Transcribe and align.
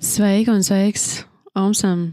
Sveika 0.00 0.54
un 0.56 0.62
sveiks 0.64 1.26
Omsam 1.52 2.06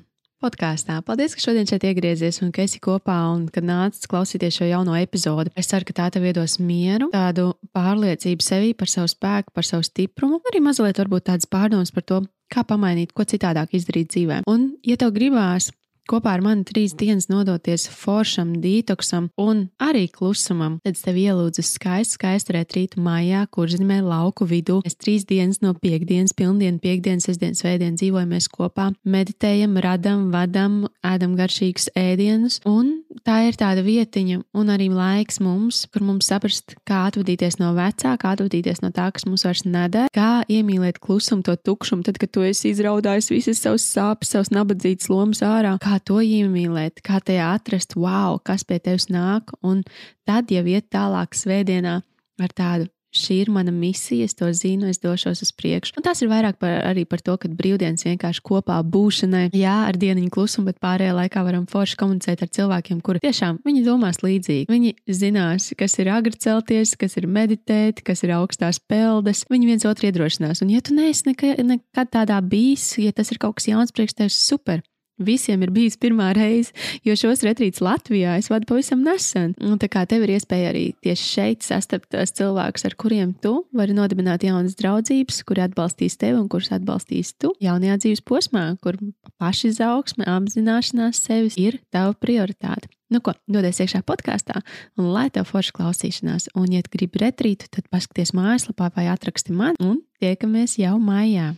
podkāstā. 0.44 0.98
Paldies, 1.08 1.32
ka 1.38 1.40
šodien 1.40 1.70
šeit 1.70 1.86
iegriezies 1.88 2.42
un 2.44 2.50
ka 2.52 2.66
esi 2.68 2.82
kopā 2.84 3.16
un 3.32 3.46
kad 3.48 3.64
nācis 3.64 4.10
klausīties 4.12 4.58
šo 4.60 4.68
jauno 4.68 4.98
epizodi. 5.00 5.54
Es 5.56 5.72
ceru, 5.72 5.88
ka 5.88 5.96
tā 5.96 6.10
tev 6.12 6.26
iedos 6.28 6.58
mieru, 6.60 7.08
tādu 7.14 7.54
pārliecību 7.72 8.44
sevī 8.44 8.74
par 8.76 8.92
savu 8.92 9.08
spēku, 9.08 9.56
par 9.56 9.64
savu 9.64 9.88
stiprumu, 9.88 10.42
arī 10.52 10.60
mazliet 10.66 11.00
varbūt 11.00 11.30
tādas 11.32 11.48
pārdomas 11.48 11.96
par 11.96 12.04
to, 12.04 12.20
kā 12.52 12.66
pamainīt, 12.68 13.16
ko 13.16 13.24
citādāk 13.24 13.80
izdarīt 13.80 14.12
dzīvē. 14.12 14.42
Un, 14.52 14.74
ja 14.84 15.00
tev 15.00 15.16
gribās 15.16 15.72
kopā 16.08 16.38
ar 16.38 16.44
mani 16.46 16.66
trīs 16.68 16.96
dienas 16.98 17.28
nodoties 17.32 17.88
foršam, 17.92 18.56
detoksam 18.64 19.30
un 19.40 19.68
arī 19.84 20.08
klusumam. 20.12 20.80
Tad 20.86 21.00
tev 21.04 21.20
ielūdzu 21.20 21.64
skaistu, 21.66 22.18
skaistu 22.18 22.56
retrītu 22.56 23.02
mājā, 23.04 23.44
kur 23.52 23.70
zīmē 23.72 24.00
lauku 24.06 24.48
vidū. 24.48 24.80
Mēs 24.86 24.98
trīs 25.00 25.28
dienas 25.28 25.62
no 25.64 25.74
piekdienas, 25.78 26.36
pilndienu, 26.38 26.80
piekdienas, 26.84 27.28
sestdienas, 27.28 27.62
svētdienas 27.64 28.02
dzīvojamies 28.02 28.50
kopā, 28.54 28.90
meditējam, 29.08 29.78
radam, 29.84 30.28
vadam, 30.34 30.80
ēdam 31.06 31.36
garšīgus 31.40 31.90
ēdienus. 31.98 32.62
Un 32.70 32.94
tā 33.28 33.42
ir 33.50 33.60
tāda 33.60 33.84
vietiņa 33.86 34.42
un 34.58 34.74
arī 34.74 34.90
laiks 34.94 35.42
mums, 35.44 35.84
kur 35.92 36.06
mums 36.08 36.30
saprast, 36.32 36.78
kā 36.88 37.06
atvadīties 37.12 37.60
no 37.62 37.74
vecā, 37.78 38.16
kā 38.20 38.34
atvadīties 38.36 38.82
no 38.84 38.92
tā, 38.96 39.10
kas 39.14 39.28
mums 39.28 39.46
vairs 39.48 39.66
nedara, 39.68 40.12
kā 40.16 40.44
iemīlēt 40.52 41.02
klusumu, 41.04 41.46
to 41.46 41.58
tukšumu, 41.60 42.06
tad, 42.08 42.20
kad 42.22 42.32
tu 42.34 42.46
esi 42.48 42.72
izraudājis 42.74 43.32
visas 43.34 43.62
savas 43.64 43.86
sāpes, 43.88 44.32
savas 44.34 44.52
nabadzītas 44.54 45.12
lomas 45.12 45.44
ārā, 45.46 45.76
kā 45.84 45.97
kā 45.98 46.04
to 46.06 46.22
iemīlēt, 46.22 47.02
kā 47.02 47.20
tajā 47.20 47.56
atrast, 47.58 47.98
wow, 47.98 48.38
kas 48.44 48.64
pie 48.64 48.80
tevis 48.80 49.10
nāk, 49.10 49.50
un 49.64 49.84
tad 50.28 50.52
jau 50.52 50.66
iet 50.66 50.92
tālāk 50.94 51.34
svētdienā 51.34 52.04
ar 52.40 52.54
tādu. 52.54 52.92
Šī 53.18 53.38
ir 53.42 53.50
mana 53.50 53.72
misija, 53.72 54.28
es 54.28 54.36
to 54.36 54.46
zinu, 54.54 54.90
es 54.92 55.00
došos 55.00 55.40
uz 55.42 55.50
priekšu. 55.56 55.96
Un 55.98 56.04
tas 56.06 56.20
ir 56.22 56.28
vairāk 56.30 56.60
par, 56.60 56.84
arī 56.86 57.06
par 57.08 57.22
to, 57.24 57.38
ka 57.40 57.48
brīvdienas 57.50 58.04
vienkārši 58.06 58.44
kopā 58.46 58.76
būšanai, 58.84 59.48
jā, 59.58 59.74
ar 59.88 59.98
dienu 59.98 60.28
klusumu, 60.30 60.68
bet 60.70 60.78
pārējā 60.84 61.16
laikā 61.16 61.42
varam 61.48 61.64
forši 61.72 61.98
komunicēt 61.98 62.44
ar 62.44 62.52
cilvēkiem, 62.52 63.00
kuri 63.02 63.24
tiešām 63.24 63.62
viņi 63.66 63.86
domās 63.88 64.20
līdzīgi. 64.22 64.68
Viņi 64.70 64.94
zinās, 65.08 65.72
kas 65.80 65.98
ir 66.04 66.12
agri 66.14 66.36
celties, 66.36 66.94
kas 67.00 67.18
ir 67.18 67.30
meditēt, 67.32 68.04
kas 68.06 68.22
ir 68.28 68.36
augstās 68.38 68.78
peldes. 68.84 69.48
Viņi 69.50 69.72
viens 69.72 69.88
otru 69.88 70.12
iedrošinās. 70.12 70.62
Un, 70.62 70.76
ja 70.76 70.84
tu 70.84 70.94
neesi 71.00 71.32
nekad, 71.32 71.64
nekad 71.64 72.12
tādā 72.20 72.44
bijis, 72.44 72.92
ja 73.02 73.16
tas 73.16 73.32
ir 73.32 73.42
kaut 73.42 73.58
kas 73.58 73.72
jauns 73.72 73.96
priekš 73.96 74.20
tevis, 74.20 74.44
super! 74.52 74.84
Visiem 75.18 75.64
ir 75.66 75.72
bijis 75.74 75.98
pirmā 75.98 76.30
reize, 76.38 76.74
jo 77.06 77.16
šos 77.18 77.42
retrītus 77.46 77.82
Latvijā 77.82 78.36
es 78.38 78.52
vadu 78.54 78.68
pavisam 78.70 79.02
nesen. 79.06 79.56
Un 79.66 79.80
tā 79.82 79.90
kā 79.90 80.04
tev 80.10 80.28
ir 80.28 80.36
iespēja 80.36 80.70
arī 80.70 80.84
tieši 81.02 81.30
šeit 81.32 81.66
sastapt 81.66 82.12
tos 82.14 82.36
cilvēkus, 82.38 82.86
ar 82.86 82.98
kuriem 83.02 83.34
tu 83.42 83.56
vari 83.74 83.96
nodibināt 83.98 84.46
jaunas 84.46 84.78
draudzības, 84.78 85.42
kuri 85.48 85.66
atbalstīs 85.66 86.20
tevi 86.22 86.38
un 86.38 86.46
kurus 86.52 86.70
atbalstīs 86.76 87.34
tu 87.42 87.56
jaunajā 87.64 87.98
dzīves 88.04 88.24
posmā, 88.30 88.68
kur 88.84 89.00
pašizaugsme, 89.42 90.28
apzināšanās 90.30 91.26
sevis 91.26 91.58
ir 91.58 91.82
tava 91.90 92.14
prioritāte. 92.14 92.92
Nu, 93.10 93.22
ko, 93.24 93.32
dodies 93.48 93.80
iekšā 93.80 94.02
podkāstā, 94.06 94.60
un 95.00 95.14
lai 95.16 95.30
tev 95.34 95.48
forši 95.48 95.74
klausīšanās. 95.78 96.50
Un, 96.60 96.68
ja 96.76 96.84
gribi 96.92 97.24
retrītu, 97.24 97.70
tad 97.72 97.88
paskaties 97.90 98.36
mājaslapā 98.36 98.92
vai 98.98 99.08
atraksti 99.14 99.56
man, 99.56 99.80
un 99.80 100.02
tiekamies 100.20 100.76
jau 100.82 100.98
mājā. 101.00 101.54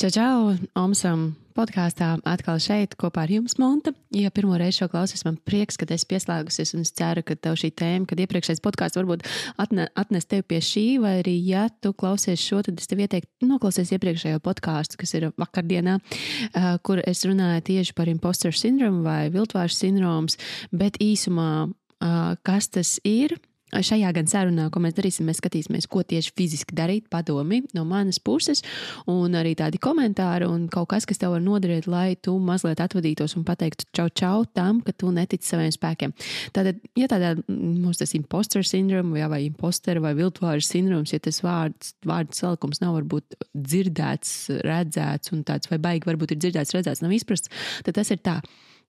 Čau, 0.00 0.08
čau, 0.08 0.34
Omsam! 0.78 1.30
podkāstā 1.60 2.14
atkal 2.28 2.60
šeit 2.62 2.94
kopā 3.00 3.24
ar 3.26 3.32
jums, 3.34 3.56
Monta. 3.60 3.92
Ja 4.16 4.30
pirmo 4.32 4.56
reizi 4.60 4.80
šo 4.80 4.88
klausies, 4.92 5.24
man 5.26 5.36
prieks, 5.44 5.76
ka 5.80 5.88
esi 5.92 6.08
pieslēgusies, 6.08 6.72
un 6.76 6.84
es 6.86 6.92
ceru, 6.96 7.24
ka 7.26 7.36
tev 7.36 7.58
šī 7.60 7.72
tēma, 7.76 8.08
kad 8.08 8.22
iepriekšējais 8.22 8.62
podkāsts 8.64 8.96
varbūt 8.96 9.26
atne, 9.60 9.88
atnes 9.98 10.28
tevi 10.30 10.46
pie 10.52 10.62
šī, 10.64 10.84
vai 11.02 11.16
arī, 11.20 11.36
ja 11.44 11.66
tu 11.82 11.92
klausies 11.92 12.40
šo, 12.40 12.62
tad 12.66 12.80
es 12.80 12.88
tev 12.90 13.02
ieteiktu 13.04 13.50
noklausies 13.50 13.92
iepriekšējo 13.96 14.40
podkāstu, 14.46 15.00
kas 15.00 15.14
ir 15.18 15.28
vakardienā, 15.40 15.98
uh, 16.00 16.72
kur 16.86 17.02
es 17.04 17.26
runāju 17.28 17.66
tieši 17.72 17.96
par 17.98 18.10
imposter 18.12 18.56
sindromu 18.56 19.04
vai 19.04 19.26
viltvāšu 19.34 19.82
sindroms, 19.82 20.40
bet 20.72 21.00
īsumā, 21.02 21.52
uh, 21.68 22.34
kas 22.46 22.72
tas 22.72 22.96
ir 23.04 23.36
Šajā 23.70 24.10
gan 24.16 24.28
sarunā, 24.30 24.66
ko 24.72 24.82
mēs 24.82 24.96
darīsim, 24.96 25.28
mēs 25.28 25.38
skatīsimies, 25.40 25.86
ko 25.90 26.02
tieši 26.06 26.32
fiziski 26.36 26.74
darīt, 26.76 27.06
padomi 27.12 27.60
no 27.76 27.84
manas 27.88 28.18
puses, 28.22 28.64
un 29.10 29.36
arī 29.38 29.54
tādi 29.58 29.78
komentāri 29.82 30.48
un 30.48 30.66
kaut 30.72 30.90
kas, 30.90 31.06
kas 31.08 31.20
tev 31.20 31.36
var 31.36 31.44
noderēt, 31.44 31.86
lai 31.90 32.16
tu 32.18 32.34
mazliet 32.42 32.82
atvadītos 32.82 33.36
un 33.38 33.46
pateiktu 33.46 33.86
čau, 33.96 34.08
čau 34.10 34.44
tam, 34.58 34.80
ka 34.86 34.94
tu 34.96 35.12
netici 35.14 35.52
saviem 35.52 35.70
spēkiem. 35.74 36.14
Tātad, 36.56 36.80
ja 36.98 37.10
tādā 37.10 37.36
mums 37.48 38.00
tas 38.02 38.14
imposter 38.18 38.66
sindroms 38.66 39.14
vai, 39.14 39.26
vai 39.30 39.42
imposter 39.46 40.00
vai 40.02 40.14
viltvāru 40.18 40.64
sindroms, 40.64 41.14
ja 41.14 41.22
tas 41.22 41.42
vārds, 41.44 41.94
vārds 42.06 42.42
salikums 42.42 42.82
nav 42.82 42.96
varbūt 42.98 43.38
dzirdēts, 43.54 44.34
redzēts 44.66 45.34
un 45.36 45.46
tāds 45.46 45.70
vai 45.70 45.78
baigi 45.82 46.10
varbūt 46.10 46.34
ir 46.34 46.42
dzirdēts, 46.42 46.74
redzēts, 46.74 47.04
nav 47.04 47.14
izprasts, 47.14 47.52
tad 47.86 48.00
tas 48.00 48.10
ir 48.10 48.22
tā 48.24 48.40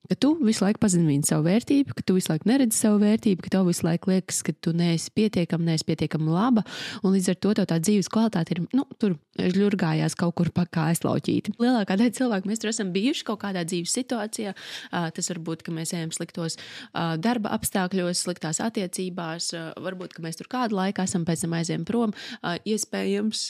ka 0.09 0.17
tu 0.19 0.34
visu 0.41 0.66
laiku 0.66 0.81
pazemini 0.81 1.25
savu 1.28 1.45
vērtību, 1.47 1.95
ka 1.97 2.03
tu 2.06 2.16
visu 2.17 2.31
laiku 2.34 2.50
neredzi 2.50 2.78
savu 2.78 3.00
vērtību, 3.03 3.44
ka 3.45 3.53
tev 3.53 3.67
visu 3.69 3.85
laiku 3.85 4.12
liekas, 4.12 4.41
ka 4.47 4.56
tu 4.57 4.73
neesi 4.75 5.12
pietiekami, 5.16 5.69
neesi 5.69 5.88
pietiekami 5.88 6.31
laba, 6.31 6.63
un 7.03 7.16
līdz 7.16 7.31
ar 7.34 7.39
to 7.45 7.53
tā 7.62 7.78
dzīves 7.78 8.09
kvalitāte 8.11 8.56
ir, 8.56 8.63
nu, 8.75 8.85
tur 9.01 9.16
žļurgājās 9.40 10.17
kaut 10.19 10.35
kur 10.40 10.51
pa 10.56 10.66
kā 10.67 10.90
aizlauķīti. 10.91 11.56
Lielākā 11.61 11.95
daļa 12.00 12.16
cilvēku 12.17 12.51
mēs 12.51 12.61
tur 12.61 12.73
esam 12.73 12.91
bijuši 12.95 13.25
kaut 13.29 13.41
kādā 13.45 13.63
dzīves 13.67 13.95
situācijā. 13.95 14.53
Tas 14.91 15.31
var 15.31 15.41
būt, 15.47 15.63
ka 15.66 15.75
mēs 15.75 15.95
ejam 15.95 16.11
sliktos 16.16 16.59
darba 16.94 17.53
apstākļos, 17.56 18.25
sliktās 18.25 18.59
attiecībās, 18.63 19.53
varbūt, 19.79 20.17
ka 20.17 20.25
mēs 20.25 20.41
tur 20.41 20.51
kādu 20.51 20.78
laiku 20.81 21.06
esam, 21.06 21.25
pēc 21.28 21.45
tam 21.45 21.57
aizējām 21.61 21.88
prom. 21.88 22.16
Iespējams, 22.44 23.47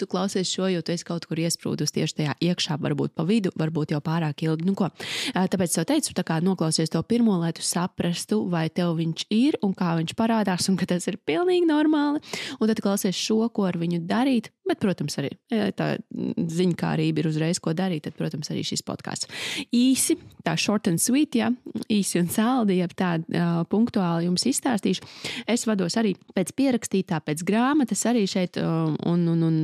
tu 0.00 0.08
klausies 0.10 0.50
šo, 0.50 0.68
jo 0.72 0.82
tu 0.84 0.94
esi 0.94 1.06
kaut 1.06 1.26
kur 1.28 1.40
iesprūdus 1.40 1.94
tieši 1.94 2.18
tajā 2.20 2.34
iekšā, 2.48 2.78
varbūt 2.82 3.14
pa 3.16 3.26
vidu, 3.28 3.52
varbūt 3.58 3.94
jau 3.94 4.00
pārāk 4.04 4.44
ilgi. 4.46 4.66
Nu, 4.66 4.74
ko? 4.78 4.90
Tāpēc 5.34 5.78
es 5.78 5.88
teicu, 5.90 6.14
tā 6.16 6.24
kā 6.26 6.40
noklausies 6.44 6.92
to 6.92 7.02
pirmo, 7.06 7.36
lai 7.42 7.52
tu 7.56 7.64
saprastu, 7.64 8.42
vai 8.50 8.66
tev 8.72 8.96
viņš 8.98 9.26
ir 9.34 9.58
un 9.64 9.74
kā 9.76 9.94
viņš 10.00 10.16
parādās, 10.18 10.68
un 10.70 10.78
ka 10.80 10.88
tas 10.90 11.06
ir 11.10 11.20
pilnīgi 11.26 11.68
normāli. 11.70 12.22
Un 12.58 12.70
tad 12.70 12.82
klausies 12.84 13.18
šo, 13.18 13.42
ko 13.54 13.68
ar 13.70 13.78
viņu 13.80 14.04
darīt. 14.08 14.50
Bet, 14.64 14.78
protams, 14.80 15.18
arī 15.20 15.28
ja 15.52 15.66
tā 15.76 15.90
ziņkārība 16.14 17.20
ir 17.20 17.26
uzreiz, 17.28 17.58
ko 17.60 17.74
darīt. 17.76 18.06
Tad, 18.06 18.14
protams, 18.16 18.48
arī 18.52 18.62
šis 18.64 18.80
podkāsts. 18.86 19.28
Īsi, 19.76 20.16
tā 20.46 20.54
short 20.56 20.88
and 20.88 21.02
sweet, 21.02 21.36
ja 21.36 21.50
īsi 21.92 22.16
un 22.22 22.30
saldi, 22.32 22.78
ja 22.78 22.88
tā 22.88 23.18
uh, 23.20 23.58
punktuāli 23.68 24.24
jums 24.24 24.46
izstāstīšu. 24.48 25.04
Es 25.50 25.66
vados 25.68 25.98
arī 26.00 26.14
pēc 26.32 26.54
pierakstītā, 26.56 27.20
pēc 27.26 27.44
grāmatas, 27.44 28.06
arī 28.08 28.24
šeit, 28.30 28.56
uh, 28.60 28.94
un, 29.10 29.26
un, 29.34 29.44
un 29.44 29.58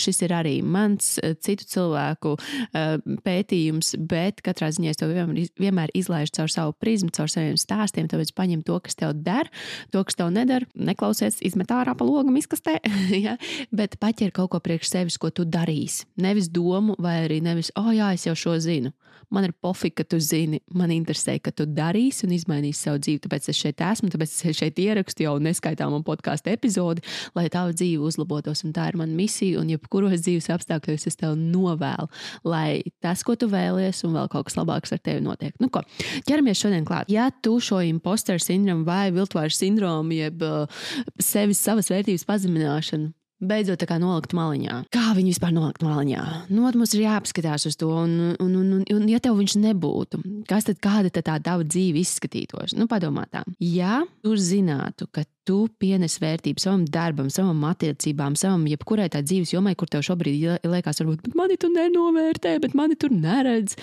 šis 0.00 0.22
ir 0.26 0.34
arī 0.36 0.54
mans 0.62 1.14
citu 1.44 1.66
cilvēku 1.68 2.34
uh, 2.36 2.98
pētījums, 3.24 3.94
bet 3.98 4.42
katrā 4.44 4.70
ziņā 4.74 4.94
es 4.94 5.00
to 5.00 5.08
vienmēr, 5.10 5.92
izlaižu 5.94 6.36
caur 6.38 6.52
savu 6.52 6.74
prizmu, 6.78 7.12
caur 7.14 7.30
saviem 7.30 7.56
stāstiem. 7.60 8.08
Tāpēc 8.10 8.34
paņem 8.36 8.64
to, 8.66 8.78
kas 8.84 8.98
tev 9.00 9.14
der, 9.24 9.50
to, 9.94 10.02
kas 10.04 10.18
tev 10.18 10.32
nedara, 10.34 10.68
neklausies, 10.74 11.40
izmet 11.44 11.72
ārā 11.74 11.96
pa 11.96 12.06
logam, 12.06 12.36
izkastē, 12.40 12.78
ja? 13.26 13.38
bet 13.74 13.98
paķer 14.02 14.34
kaut 14.34 14.52
ko 14.54 14.62
priekš 14.64 14.92
sevis, 14.92 15.20
ko 15.20 15.32
tu 15.34 15.46
darīsi. 15.48 16.08
Nevis 16.20 16.50
domu, 16.52 16.98
vai 16.98 17.22
arī 17.24 17.40
nevis, 17.44 17.72
oh, 17.80 17.92
jā, 17.94 18.12
es 18.14 18.28
jau 18.28 18.36
šo 18.38 18.58
zinu. 18.62 18.94
Man 19.32 19.46
ir 19.48 19.54
pofīgi, 19.64 19.96
ka 19.98 20.04
tu 20.08 20.18
zini, 20.22 20.60
man 20.76 20.92
interesē, 20.94 21.36
ka 21.42 21.52
tu 21.54 21.66
darīsi 21.66 22.26
un 22.26 22.34
izmainīsi 22.36 22.86
savu 22.86 23.00
dzīvi. 23.02 23.22
Tāpēc 23.24 23.48
es 23.50 23.60
šeit 23.60 23.82
esmu, 23.84 24.10
tāpēc 24.12 24.34
es 24.34 24.58
šeit 24.58 24.80
ierakstu 24.82 25.26
jau 25.26 25.34
neskaitāmu 25.42 26.02
podkāstu 26.06 26.52
epizodi, 26.52 27.04
lai 27.36 27.46
tava 27.52 27.74
dzīve 27.74 28.04
uzlabotos. 28.04 28.64
Un 28.66 28.74
tā 28.76 28.88
ir 28.90 28.98
mana 29.00 29.16
misija, 29.16 29.53
un 29.60 29.72
jebkuros 29.72 30.22
dzīves 30.24 30.50
apstākļos 30.54 31.08
es 31.10 31.18
tev 31.20 31.34
novēlu, 31.38 32.08
lai 32.48 32.82
tas, 33.04 33.24
ko 33.26 33.36
tu 33.38 33.48
vēlies, 33.52 34.04
un 34.06 34.16
vēl 34.18 34.30
kaut 34.32 34.48
kas 34.48 34.58
labāks 34.60 34.94
ar 34.94 35.02
tevi 35.04 35.24
notiek. 35.24 35.56
Nu, 35.62 35.70
ko, 35.72 35.84
ķeramies 36.28 36.62
šodien 36.64 36.86
klāt. 36.88 37.10
Ja 37.12 37.30
tu 37.44 37.58
šo 37.62 37.82
imposteru 37.84 38.42
sindromu 38.42 38.86
vai 38.88 39.08
viltvāru 39.14 39.54
sindromu, 39.54 40.16
jeb 40.16 40.44
uh, 40.44 40.86
sevis 41.22 41.62
savas 41.62 41.92
vērtības 41.92 42.26
pazemināšanu 42.28 43.12
beidzot 43.48 43.80
tā 43.82 43.88
kā 43.88 43.98
nolikt 44.02 44.34
maliņā. 44.36 44.80
Kā 44.94 45.12
viņu 45.16 45.34
vispār 45.34 45.54
nolikt 45.54 45.84
maliņā? 45.84 46.24
Nu, 46.50 46.66
mums 46.66 46.94
ir 46.96 47.04
jāapskatās 47.04 47.68
uz 47.70 47.78
to, 47.80 47.90
un, 48.04 48.34
un, 48.40 48.56
un, 48.60 48.72
un, 48.78 48.82
un 48.96 49.06
ja 49.10 49.20
tev 49.22 49.38
viņš 49.40 49.58
nebūtu, 49.62 50.22
kas 50.50 50.68
tad 50.68 50.80
kāda 50.84 51.12
tad 51.14 51.28
tā 51.28 51.38
tava 51.44 51.66
dzīve 51.66 52.02
izskatītos? 52.02 52.76
Nu, 52.78 52.88
padomā 52.90 53.26
tā. 53.30 53.44
Ja 53.62 54.02
tu 54.24 54.36
zinātu, 54.40 55.08
ka 55.12 55.26
tu 55.44 55.66
pienes 55.80 56.16
vērtību 56.22 56.62
savam 56.62 56.84
darbam, 56.88 57.28
savam 57.32 57.64
attiecībām, 57.68 58.36
savam 58.40 58.64
jebkurai 58.68 59.10
tā 59.12 59.20
dzīves 59.24 59.52
jomai, 59.52 59.74
kur 59.76 59.90
tev 59.92 60.04
šobrīd 60.06 60.64
liekas, 60.64 61.02
varbūt 61.02 61.34
mani 61.36 61.58
tu 61.60 61.68
nenovērtē, 61.72 62.56
bet 62.64 62.76
mani 62.78 62.96
tur 63.00 63.12
neredz. 63.12 63.76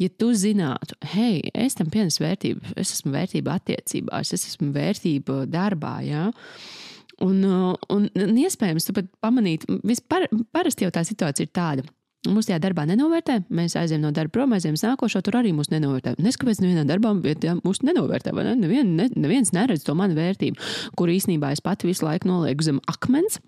Ja 0.00 0.08
tu 0.08 0.30
zinātu, 0.38 0.96
hei, 1.12 1.42
es 1.52 1.76
tam 1.76 1.90
pienesu 1.92 2.22
vērtību, 2.24 2.76
es 2.80 2.94
esmu 2.94 3.12
vērtība 3.16 3.58
attiecībās, 3.58 4.30
es 4.36 4.46
esmu 4.52 4.70
vērtība 4.76 5.42
darbā, 5.50 5.98
jā. 6.06 6.28
Ja? 6.30 6.78
Un, 7.20 7.40
uh, 7.44 7.72
un, 7.92 8.06
un 8.16 8.36
iespējams, 8.40 8.86
tu 8.88 8.94
pat 8.96 9.08
pamanītu, 9.20 9.80
vispār 9.86 10.28
parasti 10.54 10.86
jau 10.86 10.92
tā 10.94 11.04
situācija 11.04 11.46
ir 11.48 11.52
tāda. 11.56 11.84
Mums 12.28 12.50
tajā 12.50 12.58
darbā 12.60 12.82
nenovērtē, 12.84 13.38
mēs 13.56 13.78
aizējām 13.80 14.02
no 14.04 14.10
darba 14.12 14.34
prom, 14.34 14.50
aizējām 14.52 14.74
uz 14.76 14.82
nākošo, 14.84 15.22
tur 15.24 15.38
arī 15.38 15.54
mūs 15.56 15.70
nenovērtē. 15.72 16.18
Neskatoties 16.20 16.60
nevienā 16.60 16.82
darbā, 16.88 17.14
vietā 17.24 17.54
mūs 17.62 17.80
nenovērtē. 17.80 18.34
Ne? 18.36 18.52
Nevien, 18.60 18.90
ne, 18.98 19.06
neviens 19.16 19.54
neredz 19.56 19.86
to 19.86 19.94
manu 19.96 20.18
vērtību, 20.18 20.60
kur 21.00 21.08
īsnībā 21.08 21.54
es 21.56 21.64
pati 21.64 21.88
visu 21.88 22.04
laiku 22.04 22.28
nolieku 22.28 22.66
zem 22.66 22.82
akmens. 22.92 23.40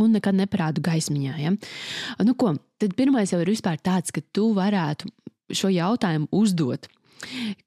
un 0.00 0.14
nekad 0.14 0.36
neparādu 0.38 0.80
gaismiņā. 0.86 1.34
Ja? 1.42 1.50
Nu, 2.24 2.32
ko, 2.38 2.54
tad 2.80 2.94
pirmais 2.96 3.32
jau 3.34 3.40
ir 3.42 3.50
vispār 3.50 3.76
tāds, 3.82 4.14
ka 4.14 4.22
tu 4.32 4.52
varētu 4.56 5.10
šo 5.52 5.68
jautājumu 5.68 6.30
uzdot. 6.32 6.86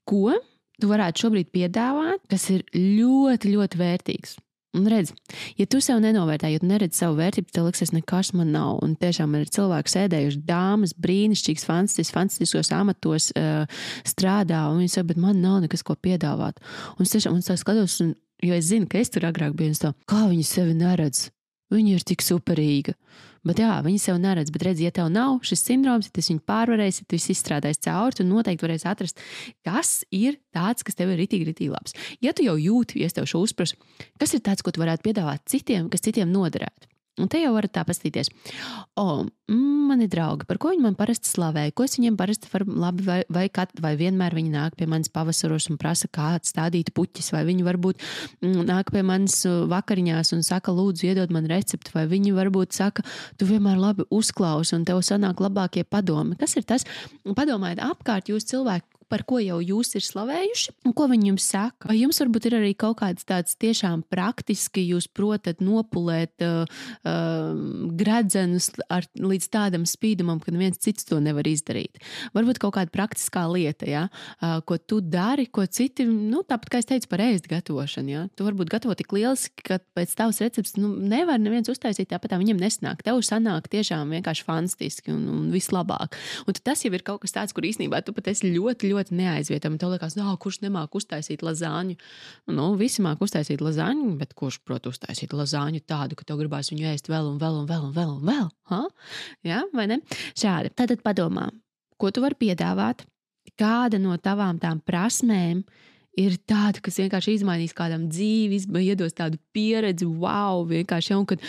Ko 0.08 0.32
tu 0.80 0.90
varētu 0.90 1.26
šobrīd 1.26 1.52
piedāvāt, 1.54 2.24
kas 2.32 2.48
ir 2.50 2.64
ļoti, 2.74 3.54
ļoti 3.54 3.78
vērtīgs? 3.78 4.38
Un 4.74 4.88
redz, 4.90 5.12
ja 5.54 5.66
tu 5.70 5.78
sev 5.84 6.00
nenovērtē, 6.02 6.48
ja 6.50 6.58
tu 6.58 6.66
neredzi 6.66 6.98
savu 6.98 7.20
vērtību, 7.20 7.52
tad 7.54 7.68
liksies, 7.68 7.92
nekas 7.94 8.32
man 8.34 8.50
nav. 8.54 8.80
Un 8.82 8.96
tiešām 8.98 9.30
man 9.30 9.44
ir 9.44 9.52
cilvēki 9.54 9.92
sēdējuši, 9.92 10.40
dāmas, 10.48 10.96
brīnišķīgas, 11.04 11.66
fantastiskas, 11.68 12.14
fantastiskos 12.16 12.72
amatos 12.74 13.28
uh, 13.38 13.84
strādā, 14.08 14.64
un 14.72 14.82
viņi 14.82 14.96
saka, 14.96 15.12
bet 15.12 15.22
man 15.22 15.38
nav 15.44 15.60
nekas, 15.62 15.86
ko 15.86 15.94
piedāvāt. 15.94 16.58
Un 16.98 17.06
es 17.06 17.14
tiešām 17.14 17.38
un 17.38 17.44
es 17.44 17.62
skatos, 17.62 18.00
un, 18.02 18.16
jo 18.42 18.58
es 18.58 18.66
zinu, 18.72 18.90
ka 18.90 18.98
es 18.98 19.14
tur 19.14 19.28
agrāk 19.30 19.54
biju, 19.54 19.76
un 19.76 19.80
tā, 19.84 19.94
kā 20.10 20.24
viņi 20.32 20.48
sevi 20.48 20.74
neredz. 20.80 21.28
Viņa 21.74 21.94
ir 21.94 22.06
tik 22.10 22.26
superīga. 22.26 22.96
Bet 23.44 23.60
jā, 23.60 23.74
viņi 23.84 24.00
sev 24.00 24.18
neredz. 24.22 24.52
Bet, 24.54 24.64
redz, 24.64 24.80
ja 24.80 24.92
tev 24.94 25.10
nav 25.12 25.42
šis 25.44 25.64
sindroms, 25.66 26.08
ja 26.08 26.14
tas 26.16 26.30
viņu 26.32 26.40
pārvarēs, 26.48 27.02
ja 27.02 27.08
tu 27.08 27.18
izstrādāsi 27.20 27.84
cauri, 27.84 28.16
tad 28.20 28.30
noteikti 28.30 28.64
varēsi 28.64 28.88
atrast, 28.88 29.20
kas 29.66 29.92
ir 30.14 30.38
tāds, 30.54 30.86
kas 30.86 30.96
tev 30.96 31.12
ir 31.12 31.20
ritīgi, 31.20 31.50
ritīgi 31.50 31.74
labs. 31.74 31.96
Ja 32.24 32.32
tu 32.32 32.46
jau 32.46 32.56
jūti, 32.60 33.02
ja 33.02 33.10
es 33.10 33.16
tev 33.16 33.28
šo 33.28 33.44
uzprasu, 33.44 33.76
kas 34.20 34.32
ir 34.32 34.44
tāds, 34.44 34.64
ko 34.64 34.72
tu 34.72 34.80
varētu 34.80 35.04
piedāvāt 35.04 35.44
citiem, 35.50 35.92
kas 35.92 36.06
citiem 36.06 36.32
noderētu. 36.32 36.93
Un 37.14 37.28
te 37.30 37.38
jau 37.38 37.52
varat 37.54 37.70
tā 37.70 37.84
paskatīties, 37.86 38.26
o, 38.98 39.22
mm, 39.46 39.82
mani 39.86 40.08
draugi, 40.10 40.48
par 40.48 40.58
ko 40.58 40.72
viņi 40.72 40.82
man 40.82 40.96
parasti 40.98 41.28
slavē, 41.30 41.68
ko 41.70 41.84
es 41.86 41.94
viņiem 41.94 42.16
parasti 42.18 42.48
varu 42.50 42.74
labi, 42.82 43.04
vai, 43.06 43.18
vai, 43.30 43.44
kat, 43.54 43.70
vai 43.78 43.92
vienmēr 44.00 44.34
viņi 44.34 44.50
nāk 44.50 44.74
pie 44.74 44.88
manis 44.90 45.12
pavasaros 45.14 45.68
un 45.70 45.78
prasa, 45.78 46.10
kā 46.10 46.32
stādīt 46.42 46.90
puķis, 46.96 47.30
vai 47.36 47.44
viņi 47.46 47.66
varbūt 47.68 48.02
mm, 48.42 48.64
nāk 48.66 48.90
pie 48.90 49.04
manis 49.06 49.36
uh, 49.46 49.62
vakariņās 49.70 50.34
un 50.34 50.42
saka, 50.42 50.74
lūdzu, 50.74 51.06
iedod 51.12 51.30
man 51.34 51.46
recepti, 51.46 51.94
vai 51.94 52.08
viņi 52.10 52.34
varbūt 52.34 52.74
saka, 52.74 53.06
tu 53.38 53.46
vienmēr 53.46 53.78
labi 53.78 54.08
uzklausi 54.10 54.74
un 54.74 54.82
tev 54.88 55.04
sanāk 55.06 55.38
labākie 55.44 55.86
padomi. 55.86 56.34
Kas 56.40 56.58
ir 56.58 56.66
tas? 56.66 56.82
Padomājiet 57.22 57.84
apkārt 57.84 58.32
jūs 58.32 58.50
cilvēki, 58.50 58.90
par 59.10 59.24
ko 59.28 59.40
jau 59.42 59.60
jūs 59.62 59.94
ir 59.98 60.04
slavējuši, 60.06 60.74
un 60.88 60.94
ko 60.96 61.08
viņi 61.10 61.30
jums 61.32 61.46
saka. 61.54 61.88
Vai 61.90 61.98
jums 62.00 62.20
varbūt 62.22 62.48
ir 62.48 62.58
arī 62.58 62.72
kaut 62.78 62.98
kāds 63.00 63.26
tāds 63.28 63.56
tiešām 63.60 64.04
praktiski, 64.12 64.84
jūs 64.88 65.08
protat 65.12 65.62
nopulēt 65.64 66.44
uh, 66.44 66.64
uh, 67.04 67.52
gredzenus 67.98 68.70
ar, 68.92 69.06
līdz 69.18 69.48
tādam 69.52 69.86
spīdumam, 69.88 70.40
ka 70.42 70.54
neviens 70.54 70.80
cits 70.82 71.06
to 71.08 71.20
nevar 71.22 71.46
izdarīt. 71.48 72.00
Varbūt 72.36 72.60
kaut 72.62 72.76
kāda 72.78 72.92
praktiskā 72.94 73.44
lieta, 73.50 73.88
ja? 73.90 74.06
uh, 74.40 74.58
ko 74.66 74.78
tu 74.78 75.00
dari, 75.00 75.46
ko 75.46 75.66
citi, 75.66 76.06
nu, 76.08 76.42
tāpat 76.46 76.72
kā 76.72 76.82
es 76.82 76.88
teicu 76.90 77.10
par 77.12 77.24
ēst 77.26 77.48
gatavošanu. 77.50 78.12
Ja? 78.12 78.24
Tu 78.34 78.46
varbūt 78.46 78.72
gatavo 78.72 78.96
tik 78.98 79.12
lieliski, 79.16 79.64
ka 79.66 79.80
pēc 79.96 80.14
tavas 80.18 80.40
receptes 80.42 80.76
nu, 80.78 80.94
nevar 80.96 81.40
neviens 81.42 81.70
uztaisīt 81.72 82.10
tāpat, 82.12 82.34
tā 82.34 82.40
viņam 82.40 82.60
nesnāk. 82.62 83.04
Tev 83.04 83.20
sanāk 83.24 83.68
tiešām 83.72 84.14
vienkārši 84.16 84.46
fantastiski 84.46 85.14
un, 85.14 85.24
un 85.32 85.48
vislabāk. 85.54 86.16
Un 86.48 86.58
tas 86.64 86.84
jau 86.84 86.92
ir 86.94 87.04
kaut 87.06 87.22
kas 87.24 87.34
tāds, 87.36 87.54
kur 87.54 87.66
īstenībā 87.66 88.00
tu 88.04 88.14
pat 88.16 88.30
esi 88.32 88.52
ļoti, 88.54 88.90
ļoti 88.92 88.93
ļoti 88.94 89.18
neaizvietam. 89.18 89.78
Tev 89.80 89.94
liekas, 89.94 90.16
no, 90.18 90.32
kurš 90.40 90.62
nemāk 90.64 90.94
uztaisīt 90.96 91.44
lazāņu. 91.44 91.98
Nu, 92.54 92.68
visi 92.80 93.04
māk 93.04 93.22
uztaisīt 93.24 93.64
lazāņu, 93.64 94.14
bet 94.20 94.34
kurš 94.38 94.60
prot 94.64 94.88
uztaisīt 94.90 95.34
lazāņu 95.36 95.84
tādu, 95.84 96.18
ka 96.18 96.26
tev 96.28 96.40
gribās 96.42 96.72
viņu 96.72 96.88
ēst 96.94 97.10
vēl 97.12 97.32
un 97.34 97.40
vēl 97.42 97.62
un 97.62 97.70
vēl 97.70 97.88
un 97.88 97.96
vēl 97.96 98.12
un 98.16 98.28
vēl? 98.30 98.46
Ha? 98.72 98.82
Jā, 99.46 99.64
vai 99.74 99.88
ne? 99.90 100.00
Šādi. 100.32 100.72
Tad 100.78 100.94
padomā, 101.04 101.50
ko 102.00 102.14
tu 102.14 102.24
vari 102.24 102.38
piedāvāt, 102.46 103.04
kāda 103.60 104.00
no 104.00 104.16
tavām 104.20 104.60
tām 104.62 104.80
prasmēm 104.84 105.64
ir 106.20 106.36
tāda, 106.46 106.78
kas 106.84 106.98
vienkārši 107.00 107.38
izmainīs 107.40 107.74
kādam 107.76 108.06
dzīvi, 108.10 108.60
iedos 108.84 109.16
tādu 109.18 109.40
pieredzi, 109.54 110.06
wow, 110.06 110.62
vienkārši 110.70 111.12
jau, 111.14 111.22
kad, 111.28 111.42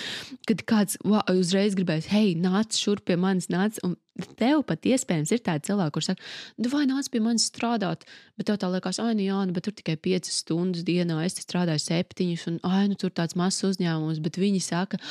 kad 0.50 0.64
kāds 0.68 0.98
wow, 1.06 1.22
uzreiz 1.34 1.78
gribēs, 1.78 2.10
hei, 2.10 2.34
nāc 2.40 2.78
šurp 2.78 3.06
pie 3.10 3.18
manis, 3.22 3.52
nāc, 3.54 3.78
un 3.86 3.94
Tev 4.40 4.62
pat 4.64 4.86
iespējams 4.88 5.34
ir 5.36 5.42
tādi 5.44 5.68
cilvēki, 5.68 5.92
kuriem 5.92 6.08
saka, 6.08 6.28
nu, 6.64 6.70
vai 6.72 6.86
nāc 6.88 7.10
pie 7.12 7.20
manis 7.20 7.50
strādāt, 7.50 8.06
bet 8.40 8.48
tev 8.48 8.60
tā 8.62 8.70
liekas, 8.72 9.02
ah, 9.04 9.10
nu, 9.12 9.26
jā, 9.26 9.42
nu, 9.44 9.56
bet 9.56 9.66
tur 9.68 9.76
tikai 9.76 9.98
5 10.00 10.30
stundas 10.32 10.86
dienā, 10.88 11.18
es 11.28 11.36
strādāju 11.44 11.84
7, 11.84 12.30
un, 12.48 12.60
ah, 12.64 12.86
nu, 12.88 12.96
tur 13.00 13.12
tāds 13.12 13.36
mazs 13.36 13.66
uzņēmums, 13.68 14.22
bet 14.24 14.40
viņi 14.40 14.62
saka, 14.64 15.02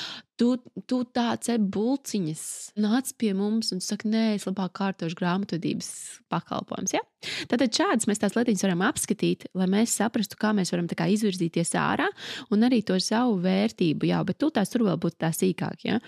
tu, 0.40 0.54
tu 0.88 1.02
tāds 1.04 1.52
e 1.52 1.58
bulciņas, 1.58 2.46
nāc 2.80 3.12
pie 3.20 3.34
mums 3.36 3.74
un 3.76 3.84
saka, 3.84 4.08
nē, 4.08 4.24
es 4.38 4.48
labāk 4.48 4.72
kārtošu 4.80 5.20
grāmatvedības 5.20 5.90
pakalpojums. 6.32 6.96
Ja? 6.96 7.04
Tātad 7.50 7.76
šādas 7.76 8.08
mēs 8.08 8.24
tās 8.24 8.38
lietiņas 8.38 8.64
varam 8.66 8.86
apskatīt, 8.88 9.50
lai 9.52 9.68
mēs 9.76 9.98
saprastu, 10.00 10.40
kā 10.40 10.54
mēs 10.56 10.72
varam 10.72 10.88
kā, 10.88 11.10
izvirzīties 11.12 11.76
ārā 11.76 12.08
un 12.54 12.66
arī 12.66 12.80
to 12.86 12.96
savu 13.04 13.36
vērtību, 13.44 14.10
jā, 14.10 14.24
bet 14.24 14.40
tu 14.40 14.48
tās 14.54 14.72
tur 14.72 14.88
vēl 14.88 14.96
būtu 15.04 15.20
tā 15.26 15.32
sīkāk. 15.36 15.88
Ja? 15.92 16.00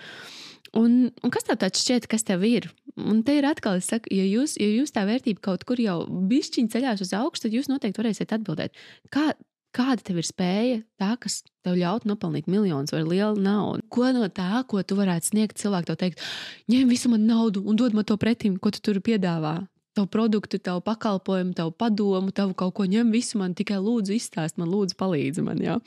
Un, 0.75 1.09
un 1.23 1.33
kas 1.33 1.47
tev 1.47 1.59
tāds 1.61 1.83
šķiet, 1.83 2.07
kas 2.11 2.25
tev 2.27 2.43
ir? 2.47 2.69
Un 2.97 3.21
te 3.23 3.37
ir 3.37 3.45
atkal, 3.47 3.77
es 3.79 3.89
saku, 3.91 4.09
ja 4.13 4.25
jūs, 4.25 4.57
ja 4.59 4.67
jūs 4.67 4.93
tā 4.95 5.05
vērtība 5.07 5.43
kaut 5.45 5.63
kur 5.69 5.79
jau 5.79 6.01
bišķiņ 6.07 6.71
ceļās 6.73 7.03
uz 7.05 7.13
augšu, 7.15 7.45
tad 7.45 7.55
jūs 7.55 7.69
noteikti 7.69 8.01
varēsiet 8.01 8.33
atbildēt, 8.33 8.75
kā, 9.13 9.29
kāda 9.77 10.01
tev 10.03 10.19
ir 10.21 10.27
spēja, 10.27 10.81
tā, 10.99 11.13
kas 11.21 11.43
tev 11.65 11.77
ļaut 11.77 12.07
nopelnīt 12.09 12.49
miljonus 12.49 12.95
vai 12.95 13.03
lielu 13.05 13.39
naudu. 13.43 13.85
Ko 13.93 14.09
no 14.15 14.27
tā, 14.33 14.63
ko 14.69 14.81
tu 14.81 14.97
varētu 14.97 15.31
sniegt 15.31 15.61
cilvēkam, 15.61 15.93
te 15.93 16.07
teikt, 16.07 16.23
ņem 16.71 16.89
visu 16.89 17.11
manu 17.13 17.29
naudu 17.29 17.63
un 17.67 17.77
dod 17.79 17.97
man 17.97 18.07
to 18.07 18.17
pretim, 18.19 18.57
ko 18.57 18.73
tu 18.73 18.81
tur 18.83 19.01
piedāvā. 19.03 19.59
Tavu 19.97 20.09
produktu, 20.13 20.59
tavu 20.61 20.83
pakalpojumu, 20.85 21.55
tavu 21.57 21.73
padomu, 21.73 22.33
tavu 22.35 22.53
kaut 22.57 22.75
ko 22.77 22.85
ņem 22.89 23.09
visu 23.13 23.39
man, 23.41 23.55
tikai 23.57 23.79
lūdzu 23.81 24.13
izstāst 24.13 24.59
man, 24.61 24.69
lūdzu 24.69 24.97
palīdzi 24.99 25.45
man. 25.45 25.61
Ja? 25.63 25.79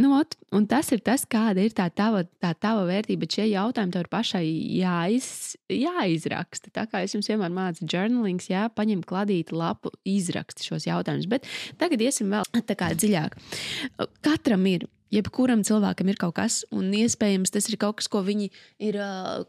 Nu, 0.00 0.14
ot, 0.16 0.36
un 0.56 0.64
tas 0.70 0.88
ir 0.94 1.02
tas, 1.04 1.26
kāda 1.28 1.60
ir 1.64 1.74
tā 1.76 1.88
tava, 1.92 2.22
tā 2.40 2.52
tava 2.56 2.86
vērtība. 2.88 3.28
Šie 3.30 3.48
jautājumi 3.50 3.92
tev 3.92 4.06
pašai 4.12 4.44
jāiz, 4.78 5.26
jāizraksta. 5.68 6.72
Tā 6.72 6.86
kā 6.88 7.02
es 7.04 7.16
jums 7.16 7.28
vienmēr 7.28 7.52
mācu, 7.52 7.88
journalings, 7.90 8.48
jā, 8.48 8.68
paņem 8.72 9.02
kladīti 9.06 9.56
lapu, 9.56 9.92
izraksti 10.08 10.70
šos 10.70 10.88
jautājumus. 10.88 11.28
Bet 11.30 11.50
tagad 11.80 12.06
iesim 12.06 12.32
vēl 12.32 12.64
tā 12.70 12.78
kā 12.78 12.92
dziļāk. 12.96 13.36
Katram 14.24 14.64
ir 14.70 14.88
jebkuram 15.14 15.64
cilvēkam 15.66 16.10
ir 16.12 16.18
kaut 16.20 16.36
kas, 16.38 16.60
un 16.74 16.90
iespējams 16.94 17.52
tas 17.54 17.66
ir 17.70 17.76
kaut 17.80 17.98
kas, 18.00 18.08
ko 18.10 18.22
viņi 18.26 18.48
ir, 18.86 18.98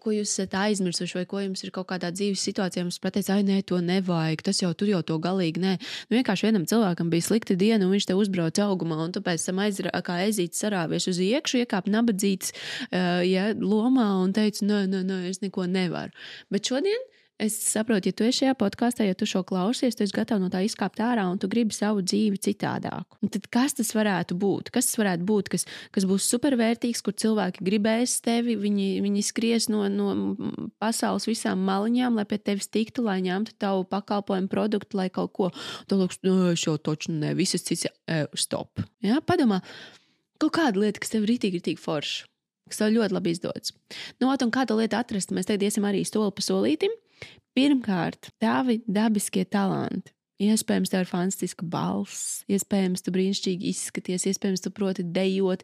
ko 0.01 0.13
jūs 0.15 0.33
esat 0.33 0.55
aizmirsuši, 0.57 1.19
vai 1.19 1.25
ko 1.29 1.43
jums 1.43 1.63
ir 1.65 1.73
kaut 1.75 1.89
kādā 1.91 2.11
dzīves 2.13 2.43
situācijā. 2.49 2.85
Jums 2.85 2.99
pateic, 3.03 3.29
ah, 3.33 3.43
nē, 3.45 3.61
to 3.69 3.77
nevajag, 3.85 4.43
tas 4.47 4.61
jau 4.63 4.71
tur 4.77 4.89
jau 4.91 5.03
to 5.05 5.19
galīgi 5.21 5.61
nē. 5.61 5.75
Nu, 6.09 6.17
vienkārši 6.17 6.49
vienam 6.49 6.65
cilvēkam 6.69 7.11
bija 7.13 7.27
slikta 7.27 7.57
diena, 7.59 7.85
un 7.85 7.95
viņš 7.95 8.09
te 8.09 8.17
uzbrauca 8.17 8.65
augumā, 8.67 8.97
un 9.05 9.13
tu 9.15 9.23
pēc 9.25 9.45
tam 9.47 9.61
aizra, 9.63 9.93
kā 10.05 10.21
ezīts 10.25 10.61
sarāvies 10.63 11.07
uz 11.11 11.21
iekšu, 11.21 11.61
iekāp 11.63 11.89
nabadzīts 11.91 12.55
ja, 13.29 13.51
lomā 13.57 14.09
un 14.23 14.33
teica, 14.35 14.65
nē, 14.65 14.85
nē, 14.91 15.05
nē, 15.07 15.23
es 15.29 15.43
neko 15.45 15.69
nevaru. 15.69 16.15
Bet 16.53 16.71
šodien 16.71 17.09
es 17.41 17.55
saprotu, 17.65 18.09
ja 18.09 18.15
tu 18.15 18.25
esi 18.27 18.41
šajā 18.41 18.55
podkāstā, 18.59 19.05
ja 19.07 19.15
tu 19.17 19.25
šo 19.29 19.41
klausies, 19.47 19.95
tu 19.97 20.05
esi 20.05 20.13
gatavs 20.15 20.43
no 20.43 20.49
tā 20.53 20.61
izkāpt 20.65 21.01
ārā 21.03 21.25
un 21.31 21.39
tu 21.41 21.49
gribi 21.51 21.75
savu 21.75 22.03
dzīvi 22.05 22.39
citādāk. 22.45 23.17
Un 23.23 23.31
tad 23.33 23.47
kas 23.53 23.75
tas 23.77 23.91
varētu 23.97 24.37
būt? 24.39 24.71
Kas 24.73 24.91
tas 24.91 24.99
varētu 25.01 25.27
būt, 25.27 25.51
kas, 25.53 25.65
kas 25.95 26.07
būs 26.09 26.27
supervērtīgs, 26.31 27.03
kur 27.05 27.15
cilvēki 27.17 27.65
gribēs 27.67 28.19
tevi, 28.25 28.55
viņi, 28.61 28.89
viņi 29.05 29.25
skries 29.25 29.69
no, 29.73 29.87
no 29.91 30.13
pasaules 30.81 31.27
visām 31.29 31.65
maliņām, 31.67 32.21
lai 32.21 32.27
pie 32.29 32.41
tevis 32.41 32.69
tiktu, 32.71 33.05
lai 33.07 33.19
ņemtu 33.25 33.57
tavu 33.61 33.85
pakalpojumu 33.89 34.51
produktu, 34.51 35.01
lai 35.01 35.09
kaut 35.13 35.33
ko 35.37 35.51
tādu 35.89 36.03
liekas, 36.03 36.21
no, 36.27 36.37
es 36.53 36.65
jau 36.67 36.77
toču 36.77 37.15
ne, 37.15 37.33
visas 37.37 37.65
cits, 37.65 37.89
e, 37.89 38.25
stop. 38.37 38.83
Ja? 39.05 39.21
Padomā, 39.25 39.63
kaut 40.41 40.53
kāda 40.61 40.85
lieta, 40.85 41.01
kas 41.01 41.13
tev 41.13 41.25
ir 41.25 41.35
rītīgi, 41.35 41.61
rītīgi 41.61 41.81
forša 41.81 42.27
kas 42.71 42.79
tev 42.79 42.93
ļoti 42.95 43.15
labi 43.17 43.33
izdodas. 43.35 43.73
Nu, 44.21 44.29
un 44.31 44.51
kādu 44.53 44.77
lietu 44.79 44.95
atrast, 44.95 45.33
mēs 45.35 45.49
tagad 45.49 45.65
iesim 45.67 45.83
arī 45.87 46.05
soli 46.07 46.31
pa 46.31 46.45
solītim. 46.45 46.93
Pirmkārt, 47.57 48.31
tavi 48.39 48.79
dabiskie 48.87 49.43
talanti. 49.45 50.13
Iespējams, 50.41 50.89
tev 50.89 51.03
ir 51.03 51.09
fantastiska 51.09 51.65
balss, 51.69 52.41
iespējams, 52.49 53.03
tu 53.05 53.13
brīnišķīgi 53.13 53.67
izskaties, 53.69 54.25
iespējams, 54.31 54.63
tu 54.65 54.71
proti 54.73 55.05
dejot. 55.05 55.61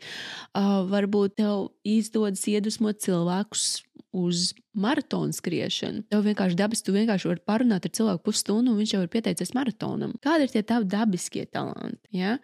Uh, 0.51 0.83
varbūt 0.91 1.39
tev 1.39 1.71
izdodas 1.87 2.43
iedvesmot 2.51 3.01
cilvēkus 3.01 3.65
uz 4.13 4.51
maratonu 4.77 5.33
skriešanu. 5.35 6.05
Tev 6.11 6.23
vienkārši 6.25 6.57
dabiski, 6.57 6.85
tu 6.87 6.95
vienkārši 6.95 7.31
vari 7.31 7.43
parunāt 7.47 7.87
ar 7.87 7.93
cilvēku 7.97 8.23
pusstundu, 8.27 8.71
un 8.71 8.81
viņš 8.81 8.93
jau 8.93 9.01
ir 9.03 9.11
pieteicies 9.11 9.53
maratonam. 9.57 10.13
Kādi 10.23 10.47
ir 10.47 10.53
tie 10.53 10.63
tavi 10.67 10.87
dabiskie 10.91 11.45
talanti? 11.49 11.99
Ja? 12.15 12.37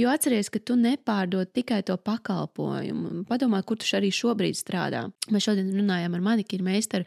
Jo 0.00 0.10
atceries, 0.12 0.50
ka 0.52 0.60
tu 0.60 0.76
nepārdod 0.80 1.52
tikai 1.54 1.82
to 1.86 1.96
pakalpojumu. 1.96 3.24
Padomā, 3.30 3.62
kur 3.66 3.78
tu 3.80 3.88
arī 3.96 4.10
šobrīd 4.14 4.58
strādā. 4.58 5.06
Mēs 5.32 5.46
šodien 5.46 5.70
runājām 5.74 6.16
ar 6.18 6.24
manikīru 6.24 6.66
meistaru, 6.66 7.06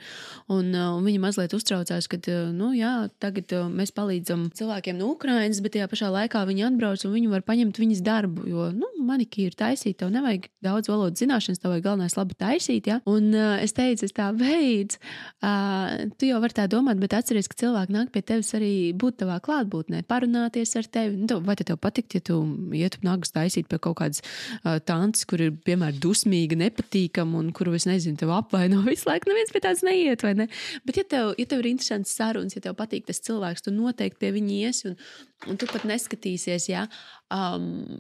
un, 0.52 0.72
uh, 0.74 0.96
un 0.98 1.06
viņa 1.08 1.24
mazliet 1.24 1.56
uztraucās, 1.56 2.08
ka 2.12 2.20
uh, 2.20 2.50
nu, 2.56 2.72
jā, 2.78 2.94
tagad 3.24 3.52
uh, 3.56 3.68
mēs 3.72 3.94
palīdzam 3.96 4.50
cilvēkiem 4.56 5.00
no 5.00 5.12
Ukrainas, 5.14 5.62
bet 5.64 5.76
tajā 5.76 5.90
pašā 5.92 6.12
laikā 6.14 6.44
viņi 6.50 6.68
atbrauc 6.70 7.06
un 7.08 7.16
viņi 7.16 7.32
var 7.32 7.46
paņemt 7.48 7.80
viņas 7.84 8.04
darbu. 8.06 8.48
Jo 8.50 8.70
nu, 8.76 8.90
manikīru 9.10 9.56
taisīt, 9.60 10.00
tev 10.00 10.12
nevajag 10.14 10.50
daudz 10.64 10.92
valodas 10.92 11.22
zināšanas, 11.22 11.62
tev 11.62 11.74
vajag 11.76 11.88
galvenais 11.88 12.18
labi 12.20 12.38
taisīt. 12.40 12.90
Ja? 12.92 13.00
Un 13.10 13.32
es 13.34 13.76
teicu, 13.78 14.08
es 14.08 14.16
tā 14.16 14.30
beidz. 14.70 15.00
Uh, 15.42 16.10
tu 16.20 16.30
jau 16.30 16.40
vari 16.44 16.56
tā 16.56 16.68
domāt, 16.72 17.00
bet 17.02 17.16
atceries, 17.18 17.50
ka 17.50 17.58
cilvēki 17.64 17.96
nāk 17.96 18.12
pie 18.14 18.24
tevis 18.26 18.52
arī 18.58 18.72
būt 19.00 19.22
tavā 19.24 19.40
klātbūtnē, 19.44 20.04
parunāties 20.10 20.76
ar 20.80 20.90
tevi. 20.92 21.18
Nu, 21.24 21.40
vai 21.46 21.58
tev 21.60 21.80
patikt, 21.82 22.18
ja 22.18 22.24
tu 22.30 22.40
ietu 22.76 23.02
nagus 23.08 23.34
taisīt 23.36 23.70
pie 23.72 23.80
kaut 23.82 24.00
kādas 24.02 24.24
uh, 24.24 24.78
tantes, 24.84 25.26
kur 25.30 25.42
ir, 25.44 25.54
piemēram, 25.66 26.00
dusmīga, 26.04 26.60
nepatīkama 26.60 27.40
un 27.40 27.54
kuru 27.56 27.76
es 27.78 27.88
nezinu, 27.90 28.20
tev 28.20 28.34
apvaino 28.36 28.84
visu 28.90 29.10
laiku, 29.10 29.32
neviens 29.32 29.54
pie 29.56 29.64
tādas 29.66 29.86
neiet, 29.86 30.26
vai 30.26 30.36
ne? 30.44 30.50
Bet, 30.86 31.02
ja 31.02 31.08
tev, 31.16 31.34
ja 31.40 31.50
tev 31.50 31.64
ir 31.64 31.74
interesants 31.74 32.16
sarunas, 32.20 32.58
ja 32.58 32.66
tev 32.66 32.78
patīk 32.80 33.08
tas 33.10 33.24
cilvēks, 33.26 33.66
tu 33.66 33.76
noteikti 33.76 34.22
pie 34.22 34.34
viņa 34.36 34.60
iesi 34.60 34.92
un, 34.92 35.00
un 35.48 35.60
tu 35.60 35.70
pat 35.70 35.86
neskatīsies, 35.88 36.68
ja, 36.72 36.86
um, 37.34 37.98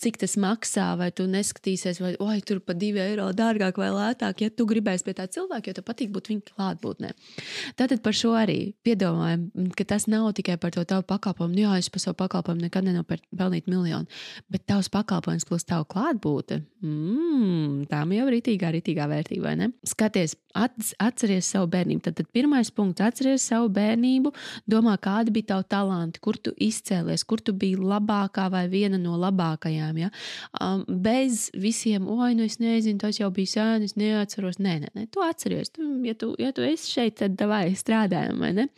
cik 0.00 0.20
tas 0.20 0.36
maksā, 0.40 0.90
vai 1.00 1.10
tu 1.14 1.26
neskatīsies, 1.30 2.00
vai 2.02 2.12
oi, 2.22 2.38
tur 2.46 2.60
pa 2.64 2.76
divi 2.76 3.02
eiro 3.02 3.28
dārgāk 3.36 3.80
vai 3.80 3.90
lētāk, 3.94 4.44
ja 4.44 4.52
tu 4.52 4.68
gribēsi 4.68 5.06
pie 5.06 5.16
tā 5.18 5.26
cilvēka, 5.32 5.70
jo 5.70 5.78
tev 5.78 5.86
patīk 5.88 6.05
būt 6.14 6.30
viņa 6.32 6.46
klātbūtnē. 6.52 7.12
Tātad 7.78 8.02
par 8.04 8.16
šo 8.16 8.34
arī 8.38 8.74
piedomājam, 8.86 9.48
ka 9.76 9.86
tas 9.88 10.06
nav 10.10 10.32
tikai 10.38 10.58
par 10.60 10.74
to 10.76 10.84
tavu 10.88 11.06
pakalpojumu. 11.08 11.58
Jā, 11.66 11.76
es 11.80 11.90
par 11.92 12.04
savu 12.04 12.18
pakalpojumu 12.22 12.66
nekad 12.66 12.86
nenopelnīju 12.86 13.36
pelnīt 13.36 13.70
miljonu, 13.70 14.06
bet 14.52 14.66
tavs 14.68 14.88
pakalpojums 14.92 15.46
plus 15.48 15.66
tavu 15.66 15.86
klātbūtne. 15.90 16.62
Mm, 16.86 17.86
tām 17.90 18.12
jau 18.14 18.26
ir 18.28 18.36
rītīgā, 18.36 18.70
rītīgā 18.74 19.06
vērtība, 19.10 19.48
vai 19.48 19.54
ne? 19.60 19.70
Skaties, 19.86 20.36
atceries 20.56 21.48
savu 21.50 21.68
bērnību. 21.72 22.02
Tad, 22.04 22.16
tad 22.20 22.28
pirmais 22.34 22.70
punkts- 22.74 23.02
atceries 23.08 23.46
savu 23.48 23.68
bērnību, 23.72 24.32
domā, 24.70 24.96
kādi 24.98 25.32
bija 25.34 25.54
tavi 25.54 25.68
talanti, 25.68 26.20
kur 26.20 26.36
tu 26.36 26.52
izcēlies, 26.52 27.24
kur 27.26 27.38
tu 27.40 27.52
biji 27.52 27.76
labākā 27.76 28.50
vai 28.50 28.66
viena 28.68 28.98
no 28.98 29.16
labākajām. 29.16 29.98
Ja? 29.98 30.10
Um, 30.60 30.84
bez 30.88 31.50
visiem, 31.54 32.08
oi, 32.08 32.34
nu 32.34 32.44
es 32.44 32.58
nezinu, 32.58 32.98
tas 32.98 33.18
jau 33.18 33.30
bija 33.30 33.56
sēnes, 33.56 33.84
es 33.84 33.96
neatceros. 33.96 34.58
Nē, 34.58 34.80
nē, 34.84 34.92
nē, 34.94 35.10
tu 35.10 35.20
atceries. 35.20 35.70
Tu, 35.70 35.82
ja, 36.06 36.16
tu, 36.18 36.32
ja 36.40 36.52
tu 36.56 36.64
esi 36.66 36.96
šeit, 36.96 37.20
tad 37.22 37.40
vai 37.48 37.68
strādājam, 37.78 38.40
vai 38.42 38.52
ne? 38.56 38.68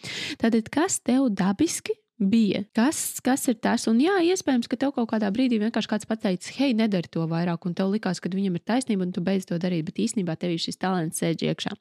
Tātad, 0.41 0.71
kas 0.73 1.00
tev 1.05 1.31
dabiski 1.37 1.97
bija. 2.19 2.65
Kas, 2.75 3.21
kas 3.25 3.47
ir 3.49 3.57
tas? 3.62 3.87
Un 3.91 4.00
jā, 4.03 4.19
iespējams, 4.27 4.69
ka 4.71 4.77
tev 4.81 4.93
kaut 4.97 5.09
kādā 5.12 5.31
brīdī 5.35 5.61
vienkārši 5.62 5.91
kāds 5.91 6.09
pateicis, 6.09 6.50
hei, 6.59 6.75
nedari 6.77 7.11
to 7.12 7.25
vairāk, 7.31 7.67
un 7.67 7.77
tev 7.79 7.93
likās, 7.95 8.21
ka 8.21 8.31
viņam 8.33 8.59
ir 8.59 8.65
taisnība, 8.67 9.07
un 9.07 9.15
tu 9.15 9.23
beidz 9.25 9.47
to 9.49 9.59
darīt, 9.62 9.87
bet 9.87 10.00
īstenībā 10.03 10.35
tev 10.41 10.57
šis 10.59 10.81
talants 10.83 11.23
sēž 11.23 11.47
iekšā. 11.49 11.75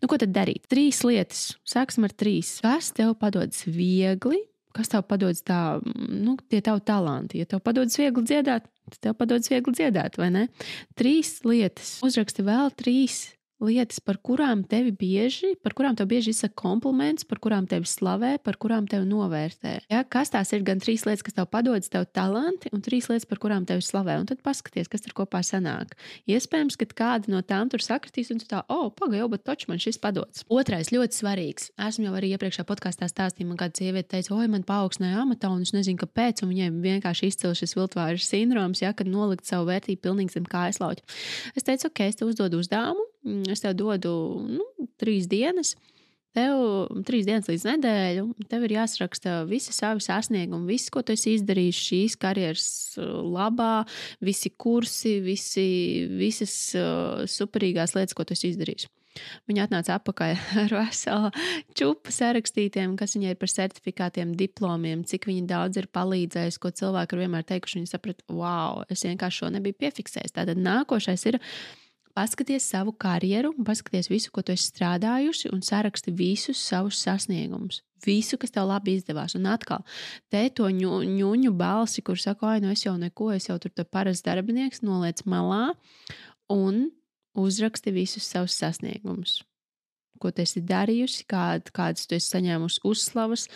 Nu, 0.00 0.10
ko 0.10 0.20
tad 0.20 0.32
darīt? 0.34 0.68
Trīs 0.70 1.02
lietas. 1.06 1.50
Sāksim 1.68 2.06
ar 2.06 2.14
trīs. 2.14 2.58
Kas 2.64 2.92
tev 2.96 3.16
padodas 3.20 3.66
viegli? 3.66 4.44
Kas 4.76 4.92
tev 4.92 5.02
padodas 5.10 5.42
tā, 5.42 5.80
nu, 5.82 6.36
tie 6.46 6.62
tavi 6.62 6.84
talanti? 6.86 7.42
Ja 7.42 7.50
tev 7.50 7.64
padodas 7.66 7.98
viegli 7.98 8.22
dziedāt, 8.22 8.70
tad 8.92 9.02
tev 9.02 9.18
padodas 9.18 9.50
viegli 9.50 9.74
dziedāt, 9.74 10.20
vai 10.20 10.30
ne? 10.30 10.46
Trīs 10.98 11.40
lietas. 11.42 11.96
Uzraksti 12.06 12.46
vēl 12.46 12.70
trīs 12.78 13.24
lietas, 13.64 14.00
par 14.04 14.18
kurām 14.24 14.62
tevi 14.68 14.92
bieži, 14.96 15.54
par 15.64 15.74
kurām 15.76 15.96
tev 15.98 16.08
bieži 16.10 16.32
izsaka 16.34 16.56
kompliments, 16.62 17.26
par 17.28 17.40
kurām 17.42 17.66
tevi 17.70 17.88
slavē, 17.88 18.36
par 18.44 18.58
kurām 18.60 18.88
tevi 18.90 19.08
novērtē. 19.08 19.74
Ja? 19.92 20.02
Kas 20.08 20.32
tās 20.32 20.52
ir 20.56 20.64
gan 20.66 20.80
trīs 20.82 21.04
lietas, 21.06 21.24
kas 21.26 21.36
tev 21.36 21.48
padodas, 21.52 21.90
tev 21.92 22.06
talanti, 22.16 22.72
un 22.74 22.84
trīs 22.84 23.10
lietas, 23.10 23.28
par 23.28 23.40
kurām 23.42 23.66
tevi 23.68 23.84
slavē. 23.84 24.18
Un 24.20 24.28
tad 24.30 24.42
paskaties, 24.46 24.88
kas 24.90 25.04
tur 25.04 25.14
kopā 25.22 25.42
sanāk. 25.46 25.94
Iespējams, 26.30 26.78
ka 26.80 26.88
kāda 27.02 27.32
no 27.32 27.42
tām 27.46 27.70
tur 27.72 27.84
sakritīs, 27.84 28.32
un 28.34 28.40
tu 28.42 28.48
tā, 28.50 28.62
oh, 28.72 28.88
pagaidi, 28.96 29.28
bet 29.34 29.44
taču 29.46 29.70
man 29.70 29.82
šis 29.82 30.00
padodas. 30.02 30.44
Otrais 30.50 30.92
ļoti 30.94 31.20
svarīgs. 31.20 31.70
Esmu 31.88 32.08
jau 32.08 32.16
arī 32.18 32.32
iepriekšējā 32.34 32.66
podkāstā 32.68 33.10
stāstījis, 33.10 33.48
man 33.50 33.60
kāda 33.60 33.82
sieviete 33.82 34.16
teica, 34.16 34.34
oi, 34.36 34.48
man 34.50 34.64
paaugstināja 34.66 35.24
amatā, 35.24 35.52
un 35.52 35.64
es 35.66 35.74
nezinu, 35.76 36.00
kāpēc, 36.00 36.44
un 36.44 36.52
viņai 36.54 36.70
vienkārši 36.84 37.30
izcēlās 37.30 37.62
šis 37.62 37.76
viltvāra 37.78 38.20
sindroms, 38.24 38.82
ja, 38.84 38.94
kad 38.96 39.10
nolikt 39.10 39.48
savu 39.48 39.68
vērtību 39.70 40.04
pilnīgi 40.06 40.38
zem 40.38 40.48
kājas 40.50 40.80
lauķa. 40.82 41.06
Es 41.54 41.66
teicu, 41.66 41.90
ok, 41.90 42.04
es 42.08 42.20
tev 42.20 42.32
uzdodu 42.32 42.60
uzdevumu 42.62 43.09
es 43.50 43.64
tev 43.64 43.76
dodu 43.78 44.12
nu, 44.48 44.66
trīs 45.00 45.28
dienas. 45.30 45.76
Tev 46.30 46.86
trīs 47.08 47.26
dienas 47.26 47.48
līdz 47.50 47.64
nedēļu, 47.66 48.24
tev 48.52 48.62
ir 48.68 48.76
jāsaraksta 48.76 49.40
visi 49.50 49.72
savi 49.74 50.04
sasniegumi, 50.04 50.76
viss, 50.76 50.92
ko 50.94 51.02
tu 51.02 51.16
esi 51.16 51.32
izdarījis 51.34 51.80
šīs 51.88 52.14
karjeras 52.22 52.68
uh, 53.02 53.16
labā, 53.26 53.82
visi 54.22 54.52
kursi, 54.54 55.16
visi, 55.24 55.66
visas 56.20 56.54
uh, 56.78 57.26
superīgās 57.26 57.96
lietas, 57.98 58.14
ko 58.14 58.28
tu 58.28 58.38
esi 58.38 58.52
izdarījis. 58.52 58.86
Viņa 59.50 59.66
atnāca 59.66 59.96
atpakaļ 59.98 60.36
ar 60.62 60.76
veselu 60.76 61.30
čupu 61.78 62.14
sarakstītiem, 62.14 62.94
kas 63.00 63.16
viņai 63.16 63.34
ir 63.34 63.40
par 63.40 63.50
certifikātiem, 63.50 64.36
diplomiem, 64.38 65.02
cik 65.08 65.26
viņa 65.30 65.46
daudz 65.50 65.82
ir 65.82 65.90
palīdzējusi, 65.90 66.62
ko 66.62 66.70
cilvēki 66.82 67.16
ir 67.16 67.24
vienmēr 67.24 67.46
teikuši. 67.50 67.80
Viņa 67.80 67.90
saprata, 67.96 68.26
wow, 68.30 68.84
es 68.86 69.02
vienkārši 69.06 69.42
šo 69.42 69.52
nebiju 69.56 69.80
piefiksējis. 69.82 70.38
Tātad 70.38 70.62
nākošais 70.62 71.26
ir 71.32 71.40
Paskaties 72.14 72.64
savu 72.66 72.92
karjeru, 72.92 73.52
paskaties 73.66 74.08
visu, 74.10 74.32
ko 74.34 74.42
tu 74.42 74.52
esi 74.52 74.70
strādājusi, 74.72 75.50
un 75.54 75.62
saraksti 75.62 76.12
visus 76.16 76.58
savus 76.58 76.98
sasniegumus. 77.04 77.84
Visu, 78.06 78.38
kas 78.40 78.50
tev 78.54 78.66
labi 78.70 78.96
izdevās. 78.98 79.36
Un 79.38 79.46
atkal, 79.52 79.84
te 80.32 80.42
to 80.56 80.66
ņu, 80.74 81.02
ņuņu 81.06 81.52
balsi, 81.56 82.02
kur 82.02 82.18
saka, 82.18 82.54
ah, 82.54 82.62
nu 82.62 82.72
es 82.74 82.82
jau 82.86 82.96
neko, 82.98 83.30
es 83.36 83.46
jau 83.50 83.58
tur 83.62 83.74
parasts 83.84 84.26
darbinieks, 84.26 84.82
noliec 84.82 85.22
malā 85.28 85.76
un 86.50 86.88
uzraksti 87.38 87.94
visus 87.94 88.26
savus 88.26 88.58
sasniegumus 88.58 89.40
ko 90.20 90.28
tu 90.36 90.42
esi 90.44 90.60
darījusi, 90.68 91.24
kād, 91.30 91.70
kādas 91.72 92.04
tu 92.04 92.12
esi 92.12 92.34
saņēmusi 92.34 92.82
uzslavas, 92.84 93.46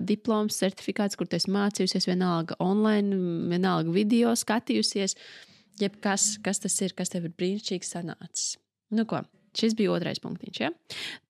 diploms, 0.00 0.56
certifikāts, 0.56 1.12
kur 1.12 1.28
tu 1.28 1.36
esi 1.36 1.52
mācījusies, 1.52 2.08
vienalga 2.08 2.56
online, 2.64 3.18
vienalga 3.52 3.92
video 3.92 4.32
skatījusies. 4.32 5.12
Uh, 5.12 5.55
jebkas, 5.80 6.36
kas 6.44 6.62
tas 6.62 6.76
ir, 6.84 6.94
kas 6.96 7.12
tev 7.12 7.28
ir 7.28 7.34
brīnišķīgi 7.36 7.88
sanācis. 7.88 8.56
Nu, 8.94 9.06
ko? 9.08 9.22
Šis 9.56 9.72
bija 9.72 9.94
otrais 9.94 10.20
punktiņš. 10.20 10.58
Ja? 10.60 10.68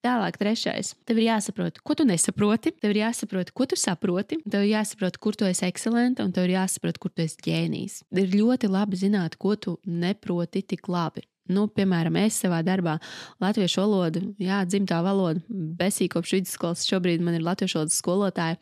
Tālāk, 0.02 0.38
trešais. 0.40 0.96
Tev 1.06 1.20
ir 1.20 1.28
jāsaprot, 1.28 1.78
ko 1.86 1.94
tu 1.98 2.06
nesaproti. 2.08 2.72
Tev 2.82 2.90
ir 2.90 3.04
jāsaprot, 3.04 3.52
ko 3.54 3.68
tu 3.70 3.78
saproti. 3.78 4.40
Tev 4.42 4.66
ir 4.66 4.72
jāsaprot, 4.72 5.20
kur 5.22 5.38
tu 5.38 5.46
esi 5.46 5.68
ekscelents, 5.68 6.18
un 6.24 6.34
tev 6.34 6.48
ir 6.48 6.56
jāsaprot, 6.56 6.98
kur 6.98 7.14
tu 7.14 7.22
esi 7.22 7.38
ģēnijs. 7.46 8.00
Ir 8.18 8.34
ļoti 8.34 8.70
labi 8.72 8.98
zināt, 8.98 9.38
ko 9.38 9.54
tu 9.54 9.76
neproti 9.86 10.64
tik 10.66 10.90
labi. 10.90 11.22
Nu, 11.52 11.66
piemēram, 11.70 12.16
es 12.24 12.38
savā 12.42 12.58
darbā 12.66 12.96
latviešu 13.42 13.82
valodu, 13.82 14.22
jā, 14.42 14.62
dzimtā 14.66 14.98
valoda, 15.04 15.42
besīk 15.78 16.16
kopš 16.16 16.36
vidusskolas. 16.38 16.86
Šobrīd 16.88 17.22
man 17.22 17.38
ir 17.38 17.44
latviešu 17.46 17.78
valodas 17.80 17.98
skolotāja, 18.00 18.58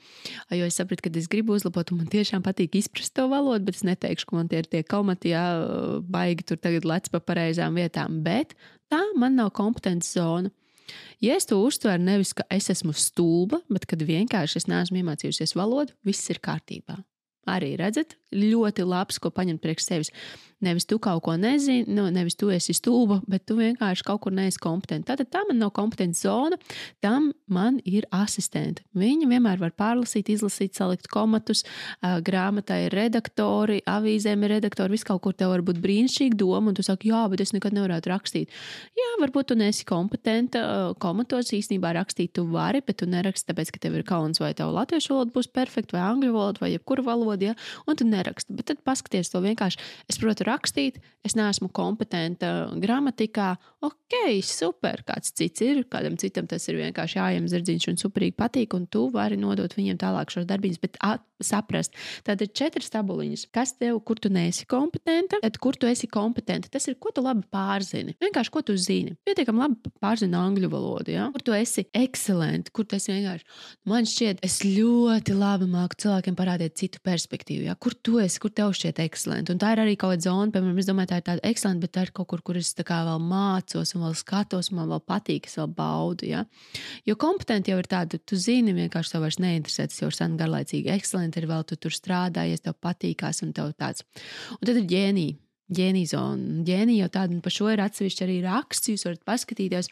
jo 0.53 0.69
es 0.69 0.77
sapratu, 0.81 1.07
ka 1.07 1.13
es 1.21 1.31
gribu 1.33 1.57
uzlabot, 1.57 1.93
un 1.95 2.03
man 2.03 2.11
tiešām 2.13 2.45
patīk 2.45 2.77
izprast 2.81 3.15
to 3.17 3.25
valodu, 3.33 3.65
bet 3.69 3.81
es 3.81 3.87
neteikšu, 3.89 4.29
ka 4.29 4.37
man 4.37 4.51
tie 4.53 4.61
ir 4.61 4.69
tie 4.69 4.83
kaumati, 4.85 5.33
jā, 5.33 5.45
baigi 6.05 6.45
tur 6.51 6.61
tagad 6.61 6.89
lec 6.89 7.09
pa 7.13 7.23
pareizām 7.25 7.81
vietām. 7.81 8.21
Bet 8.27 8.53
tā 8.93 9.01
man 9.17 9.41
nav 9.41 9.55
kompetences 9.57 10.19
zona. 10.19 10.53
Ja 11.25 11.39
es 11.39 11.49
to 11.49 11.57
uztveru 11.65 12.03
nevis, 12.05 12.35
ka 12.37 12.45
es 12.53 12.69
esmu 12.73 12.93
stulba, 12.93 13.63
bet 13.73 13.89
kad 13.89 14.05
vienkārši 14.05 14.61
es 14.61 14.69
neesmu 14.69 15.01
iemācījusies 15.01 15.57
valodu, 15.57 15.97
viss 16.05 16.29
ir 16.29 16.43
kārtībā. 16.45 17.01
Arī 17.51 17.75
redzat, 17.77 18.17
ļoti 18.35 18.87
labs, 18.89 19.21
ko 19.23 19.31
paņemt 19.35 19.63
priekš 19.63 19.87
sevis. 19.87 20.11
Nevis 20.65 20.87
tu 20.89 20.97
kaut 21.03 21.21
ko 21.27 21.35
nezini, 21.37 21.83
nu, 21.93 22.07
nevis 22.15 22.39
tu 22.41 22.49
esi 22.49 22.73
stulba, 22.73 23.19
bet 23.29 23.43
tu 23.45 23.57
vienkārši 23.59 24.05
kaut 24.07 24.23
kur 24.25 24.33
neesi 24.33 24.57
kompetents. 24.63 25.05
Tātad 25.11 25.29
tā 25.29 25.43
man 25.45 25.59
nav 25.61 25.75
kompetence 25.77 26.23
zona, 26.25 26.57
tam 27.05 27.33
man 27.53 27.81
ir 27.85 28.07
asistenti. 28.15 28.81
Viņi 28.97 29.29
vienmēr 29.29 29.61
var 29.61 29.75
pārlasīt, 29.77 30.31
izlasīt, 30.33 30.73
salikt 30.79 31.11
komatus, 31.13 31.67
grāmatā 32.01 32.79
ir 32.87 32.97
redaktori, 32.97 33.83
avīzēm 33.85 34.47
ir 34.47 34.55
redaktori, 34.57 34.95
viss 34.95 35.05
kaut 35.05 35.21
kur 35.27 35.37
tev 35.37 35.53
var 35.53 35.65
būt 35.67 35.83
brīnišķīga 35.85 36.39
doma, 36.41 36.73
un 36.73 36.79
tu 36.79 36.87
saki, 36.87 37.13
jā, 37.13 37.27
bet 37.29 37.45
es 37.45 37.53
nekad 37.53 37.77
nevarētu 37.77 38.15
rakstīt. 38.15 38.57
Jā, 38.97 39.11
varbūt 39.21 39.53
tu 39.53 39.59
neesi 39.61 39.85
kompetenta 39.85 40.95
komatos, 41.03 41.53
īstenībā 41.53 41.93
rakstīt 41.99 42.33
tu 42.39 42.47
vari, 42.49 42.81
bet 42.87 43.03
tu 43.03 43.11
neraksti 43.11 43.53
tāpēc, 43.53 43.75
ka 43.75 43.85
tev 43.85 44.01
ir 44.01 44.09
kauns, 44.09 44.41
vai 44.41 44.55
tev 44.57 44.73
latviešu 44.73 45.13
valoda 45.13 45.37
būs 45.37 45.53
perfekta, 45.53 45.99
vai 45.99 46.07
angļu 46.09 46.33
valoda, 46.33 46.65
vai 46.65 46.73
jebkura 46.73 47.05
valoda, 47.05 47.34
ja? 47.43 47.55
un 47.87 47.99
tu 47.99 48.07
neraksti. 48.07 48.55
Bet 48.55 48.69
tad 48.71 48.83
paskaties 48.87 49.33
to 49.33 49.41
vienkārši. 49.45 49.81
Es 50.11 50.19
protu 50.21 50.47
rakstīt, 50.47 51.01
es 51.27 51.37
neesmu 51.39 51.71
kompetenta 51.75 52.71
gramatikā. 52.81 53.55
Ok, 53.85 54.17
super, 54.47 55.03
kāds 55.07 55.35
cits 55.37 55.65
ir, 55.65 55.85
kādam 55.91 56.19
citam 56.21 56.47
tas 56.51 56.69
ir 56.69 56.79
vienkārši 56.81 57.19
jājiem 57.19 57.49
zirdziņš 57.51 57.89
un 57.93 58.01
superīgi 58.01 58.37
patīk, 58.39 58.77
un 58.77 58.87
tu 58.87 59.09
vari 59.15 59.39
nodot 59.41 59.75
viņiem 59.77 59.99
tālāk 60.01 60.33
šos 60.35 60.49
darbības. 60.49 60.81
Bet 60.83 60.99
saprast, 61.45 61.97
tad 62.25 62.41
ir 62.45 62.53
četras 62.55 62.93
tabuliņas, 62.95 63.49
kas 63.53 63.75
tev, 63.77 63.99
kur 64.07 64.21
tu 64.23 64.31
neesi 64.33 64.69
kompetenta, 64.71 65.41
tad 65.43 65.59
kur 65.61 65.77
tu 65.77 65.89
esi 65.91 66.09
kompetenta. 66.09 66.71
Tas 66.73 66.87
ir, 66.89 66.97
ko 67.01 67.13
tu 67.13 67.25
labi 67.25 67.45
pārzini. 67.53 68.15
Vienkārši, 68.23 68.53
ko 68.55 68.63
tu 68.65 68.77
zini. 68.81 69.17
Pietiekami 69.27 69.65
labi 69.65 69.93
pārzini 70.01 70.39
angļu 70.39 70.71
valodu, 70.73 71.13
ja? 71.17 71.29
kur 71.35 71.45
tu 71.45 71.57
esi 71.57 71.85
ekscelents, 71.93 72.73
kur 72.75 72.87
tas 72.89 73.09
vienkārši 73.11 73.45
man 73.89 74.07
šķiet, 74.09 74.41
es 74.45 74.61
ļoti 74.65 75.35
labi 75.37 75.69
māku 75.71 75.99
cilvēkiem 76.05 76.37
parādīt 76.39 76.77
citu 76.81 77.01
perspektīvu. 77.25 77.65
Ja? 77.69 77.75
Kur 77.75 77.95
tu 77.95 78.19
esi, 78.23 78.39
kur 78.43 78.53
tev 78.53 78.75
šķiet 78.77 79.01
ekscelents. 79.05 79.51
Un 79.53 79.61
tā 79.61 79.73
ir 79.75 79.83
arī 79.83 79.97
kaut 79.97 80.15
kāda 80.15 80.27
zona, 80.29 80.53
piemēram, 80.53 80.79
es 80.79 80.89
domāju, 80.89 81.11
tā 81.11 81.21
ir 81.21 81.27
tāda 81.29 81.45
ekscelenta, 81.51 81.81
bet 81.85 81.93
tā 81.95 82.05
ir 82.07 82.13
kaut 82.15 82.29
kur, 82.29 82.43
kur 82.45 82.59
es 82.61 82.75
vēl 82.77 83.21
mācos 83.21 83.95
un 83.95 84.05
vēl 84.05 84.17
skatos, 84.19 84.71
un 84.71 84.81
man 84.81 84.91
vēl 84.93 85.05
patīk, 85.09 85.49
es 85.49 85.57
vēl 85.59 85.71
baudu. 85.75 86.29
Ja? 86.29 86.45
Jo 87.09 87.17
kompetenti 87.17 87.73
jau 87.73 87.79
ir 87.81 87.89
tāda, 87.89 88.19
tu 88.21 88.37
zini, 88.37 88.75
vienkārši 88.77 89.15
tev 89.15 89.25
vairs 89.25 89.41
neinteresē, 89.41 89.89
tas 89.89 90.03
jau 90.03 90.11
ir 90.11 90.19
sen 90.19 90.37
garlaicīgi. 90.41 90.93
Ekscelenti 90.95 91.41
ir 91.41 91.49
vēl 91.51 91.65
tu 91.69 91.81
tur 91.81 91.95
strādājies, 91.95 92.65
tev 92.65 92.77
patīkās 92.83 93.43
un 93.47 93.55
tev 93.57 93.73
tāds. 93.79 94.05
Un 94.61 94.69
tad 94.69 94.77
ir 94.77 94.87
ģēnija. 94.91 95.41
ģēnija 95.75 96.11
zona. 96.11 96.63
Ģēnija 96.67 97.07
jau 97.07 97.13
tāda, 97.15 97.33
un 97.33 97.41
par 97.45 97.55
šo 97.55 97.71
ir 97.73 97.81
atsevišķi 97.81 98.25
arī 98.27 98.35
raksts, 98.45 98.91
jūs 98.91 99.07
varat 99.09 99.23
paskatīties. 99.25 99.89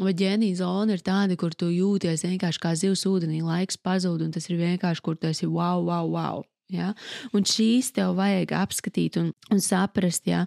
Vai 0.00 0.14
ģēnija 0.16 0.62
zona 0.62 0.96
ir 0.96 1.04
tāda, 1.04 1.36
kur 1.36 1.52
tu 1.52 1.68
jūties 1.68 2.24
vienkārši 2.24 2.62
kā 2.62 2.72
zivs 2.72 3.04
ūdenī, 3.06 3.42
laiks 3.44 3.76
pazūd, 3.76 4.24
un 4.24 4.32
tas 4.32 4.48
ir 4.48 4.56
vienkārši, 4.62 5.04
kur 5.04 5.20
tu 5.20 5.28
esi 5.28 5.46
wow, 5.46 5.84
wow, 5.84 6.08
wow. 6.08 6.48
Ja? 6.74 6.92
Un 7.36 7.46
šīs 7.48 7.90
tev 7.96 8.14
vajag 8.18 8.54
apskatīt 8.56 9.18
un, 9.20 9.30
un 9.52 9.62
saprast, 9.62 10.26
ja? 10.30 10.44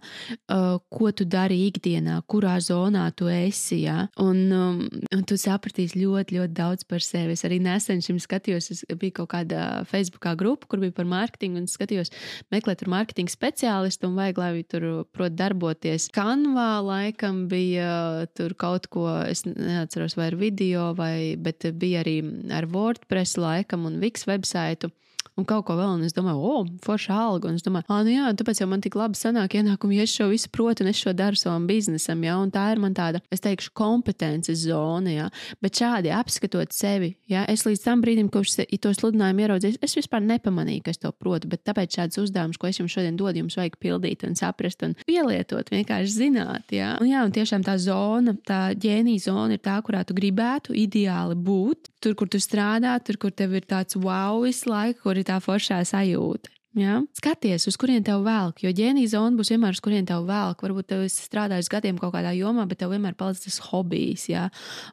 uh, 0.48 0.78
ko 0.94 1.12
tu 1.16 1.26
dari 1.30 1.60
ikdienā, 1.68 2.20
kurā 2.30 2.56
zonā 2.64 3.06
tu 3.18 3.30
esi. 3.32 3.84
Ja? 3.84 4.08
Un, 4.22 4.42
um, 4.54 4.82
un 5.14 5.26
tu 5.28 5.38
sapratīsi 5.40 6.02
ļoti, 6.02 6.40
ļoti 6.40 6.58
daudz 6.58 6.88
par 6.90 7.04
sevi. 7.04 7.38
Es 7.38 7.46
arī 7.48 7.60
nesen 7.64 8.04
šim 8.04 8.20
skatījos, 8.24 8.72
es 8.74 8.84
biju 8.90 9.20
kaut 9.22 9.34
kādā 9.36 9.66
Facebookā 9.90 10.36
grupa, 10.40 10.70
kur 10.72 10.84
bija 10.84 10.96
par 10.96 11.10
mārketingu, 11.10 11.64
un 11.64 11.70
skatījos, 11.70 12.14
meklēt 12.54 12.84
tur 12.84 12.92
mārketinga 12.94 13.34
speciālistu, 13.34 14.10
un 14.10 14.18
vajag, 14.20 14.42
lai 14.42 14.52
viņi 14.58 14.70
tur 14.74 14.88
prot 15.16 15.38
darboties. 15.38 16.10
Kanvā 16.16 16.72
laikam 16.86 17.46
bija 17.52 18.28
tur 18.38 18.56
kaut 18.60 18.90
ko, 18.94 19.08
es 19.28 19.46
neatceros, 19.48 20.18
vai 20.20 20.32
ar 20.32 20.40
video, 20.40 20.90
vai, 20.98 21.36
bet 21.40 21.68
bija 21.80 22.04
arī 22.04 22.20
ar 22.54 22.70
WordPress 22.72 23.40
laikam 23.42 23.88
un 23.90 24.00
Wix 24.04 24.28
websaitu 24.30 24.92
un 25.40 25.48
kaut 25.48 25.66
ko 25.68 25.78
vēl. 25.78 25.96
Un 25.98 26.06
es 26.06 26.14
domāju, 26.16 26.42
o, 26.44 26.64
forša 26.84 27.16
alga. 27.18 27.50
Un 27.50 27.58
es 27.58 27.66
domāju, 27.66 27.88
ah, 27.90 28.04
nu 28.06 28.14
jā, 28.14 28.30
tāpēc 28.38 28.62
jau 28.62 28.68
man 28.70 28.84
tik 28.84 28.98
labi 29.00 29.18
sanāk 29.18 29.58
ienākumi, 29.60 29.98
ja 29.98 30.08
es 30.08 30.14
šo 30.14 30.30
visu 30.32 30.52
protu 30.54 30.86
un 30.86 30.92
es 30.92 31.00
šo 31.02 31.14
daru 31.18 31.40
savam 31.40 31.66
biznesam. 31.70 32.22
Ja? 32.26 32.38
Un 32.42 32.52
tā 32.54 32.68
ir 32.74 32.82
man 32.84 32.96
tāda, 32.98 33.22
es 33.34 33.44
teikšu, 33.44 33.74
kompetences 33.78 34.66
zona. 34.68 35.14
Ja? 35.14 35.30
Bet 35.64 35.80
šādi 35.82 36.14
apskatot 36.14 36.76
sevi, 36.76 37.14
ja? 37.32 37.46
es 37.50 37.66
līdz 37.68 37.84
tam 37.86 38.04
brīdim, 38.04 38.30
kopš 38.34 38.60
to 38.84 38.94
sludinājumu 38.94 39.46
ieraudzīju, 39.46 39.80
es 39.84 39.98
vispār 39.98 40.24
nepamanīju, 40.26 40.86
ka 40.86 40.94
es 40.94 41.02
to 41.02 41.14
protu. 41.16 41.50
Bet 41.52 41.64
tāpēc 41.68 41.98
šāds 42.00 42.22
uzdevums, 42.22 42.60
ko 42.62 42.70
es 42.70 42.82
jums 42.82 42.94
šodien 42.94 43.18
dodu, 43.20 43.42
jums 43.42 43.58
vajag 43.58 43.80
pildīt 43.82 44.26
un 44.28 44.38
saprast 44.38 44.86
un 44.86 44.96
pielietot, 45.08 45.72
vienkārši 45.74 46.14
zināt. 46.14 46.74
Ja? 46.76 46.94
Un, 47.02 47.10
jā, 47.10 47.24
un 47.26 47.34
tiešām 47.34 47.66
tā 47.66 47.78
zona, 47.82 48.36
tā 48.46 48.62
ģēnija 48.78 49.26
zona 49.30 49.58
ir 49.58 49.64
tā, 49.64 49.80
kurā 49.86 50.04
tu 50.06 50.16
gribētu 50.18 50.76
ideāli 50.78 51.38
būt. 51.40 51.90
Tur, 52.04 52.18
kur 52.20 52.28
tu 52.28 52.40
strādā, 52.44 52.98
tur, 53.00 53.16
kur 53.16 53.32
tev 53.32 53.54
ir 53.56 53.64
tāds 53.64 53.96
wow 53.96 54.42
visu 54.44 54.68
laiku, 54.68 55.06
kur 55.06 55.23
ir 55.24 55.30
tā 55.32 55.40
foršā 55.44 55.82
sajūta. 55.88 56.52
Ja? 56.74 56.98
Skaties, 57.14 57.68
uz 57.70 57.76
kurien 57.78 58.02
tev 58.06 58.24
velk, 58.26 58.64
jo 58.64 58.72
ģēnija 58.74 59.12
zona 59.12 59.38
būs 59.38 59.52
vienmēr 59.54 59.76
uz 59.76 59.82
kurien 59.84 60.08
tev 60.10 60.26
velk. 60.26 60.64
Varbūt 60.66 60.88
tev 60.90 61.04
strādājis 61.12 61.70
gadiem 61.70 62.00
kaut 62.02 62.16
kādā 62.16 62.32
jomā, 62.34 62.66
bet 62.70 62.80
tev 62.82 62.94
vienmēr 62.96 63.14
palicis 63.18 63.46
tas 63.46 63.60
hobijs, 63.70 64.26
ja? 64.32 64.48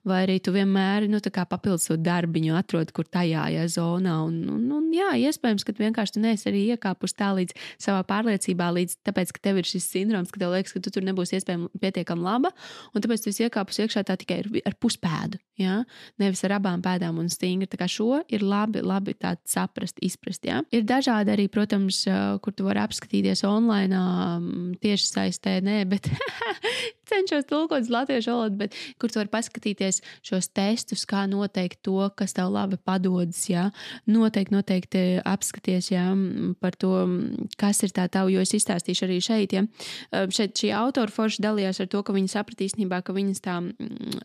vai 0.05 0.25
arī 0.27 0.37
tu 0.45 0.53
vienmēr 0.53 1.09
nu, 1.09 1.21
papildus 1.21 1.89
to 1.89 1.97
darbiņu 1.97 2.57
atrod, 2.59 2.93
kur 2.93 3.09
tajā 3.09 3.47
ja, 3.55 3.65
zonā. 3.65 4.19
Un, 4.27 4.43
un, 4.53 4.67
un, 4.77 4.91
jā, 4.93 5.09
iespējams, 5.31 5.65
ka 5.65 5.75
vienkārši 5.79 6.17
tu 6.17 6.25
neesi 6.25 6.49
arī 6.51 6.67
iekāpus 6.75 7.17
tā 7.17 7.33
līdz 7.39 7.57
savā 7.81 8.05
pārliecībā, 8.09 8.69
līdz 8.77 8.99
tāpēc, 9.09 9.33
ka 9.33 9.45
tev 9.49 9.63
ir 9.63 9.71
šis 9.71 9.89
sindroms, 9.89 10.33
ka 10.35 10.43
tev 10.43 10.53
liekas, 10.53 10.77
ka 10.77 10.85
tu 10.85 10.93
tur 10.93 11.07
nebūsi 11.07 11.41
pietiekami 11.81 12.27
laba, 12.27 12.53
un 12.93 13.05
tāpēc 13.05 13.25
tu 13.25 13.33
esi 13.33 13.47
iekāpus 13.47 13.81
iekšā 13.87 14.05
tā 14.05 14.19
tikai 14.21 14.43
ar, 14.45 14.51
ar 14.69 14.77
puspēdu, 14.77 15.41
ja? 15.63 15.81
nevis 16.21 16.45
ar 16.45 16.59
abām 16.59 16.85
pēdām 16.85 17.19
un 17.23 17.33
stingri. 17.33 17.71
Tā 17.71 17.81
kā 17.81 17.89
šo 17.89 18.21
ir 18.29 18.45
labi, 18.45 18.85
labi 18.85 19.17
saprast, 19.49 20.01
izprast. 20.05 20.45
Ja? 20.45 20.61
Ir 20.75 20.85
dažādi 20.89 21.33
arī, 21.33 21.49
protams, 21.53 21.70
protams, 21.71 22.03
kur 22.43 22.55
tu 22.55 22.67
vari 22.67 22.83
apskatīties 22.83 23.45
online, 23.47 24.01
tieši 24.83 25.07
saistē, 25.07 25.61
nē, 25.63 25.85
bet 25.91 26.09
cenšos 27.11 27.47
tulkot 27.49 27.85
uz 27.85 27.91
latviešu 27.91 28.33
valodu, 28.35 28.57
bet 28.61 28.77
kur 29.01 29.11
tu 29.11 29.21
vari 29.21 29.31
paskatīties 29.31 30.01
šos 30.27 30.51
testus, 30.55 31.05
kā 31.09 31.27
noteikt 31.31 31.83
to, 31.87 31.99
kas 32.17 32.35
tev 32.37 32.51
labi 32.55 32.79
padodas. 32.83 33.43
Jā. 33.51 33.69
Noteikti, 34.11 34.55
noteikti 34.55 35.03
apskaties 35.27 35.91
jā, 35.93 36.07
par 36.63 36.77
to, 36.81 36.93
kas 37.61 37.83
ir 37.87 37.95
tā 37.97 38.07
tava, 38.13 38.31
jo 38.33 38.43
es 38.43 38.55
izstāstīšu 38.57 39.07
arī 39.07 39.21
šeit. 39.25 39.57
Ja. 39.57 39.65
Šeit 40.31 40.59
šī 40.61 40.73
autora 40.77 41.13
forši 41.13 41.45
dalījās 41.45 41.83
ar 41.83 41.91
to, 41.91 42.03
ka 42.07 42.15
viņi 42.17 42.33
saprat 42.35 42.65
īstenībā, 42.67 43.03
ka 43.07 43.15
viņas 43.17 43.45
tā 43.47 43.59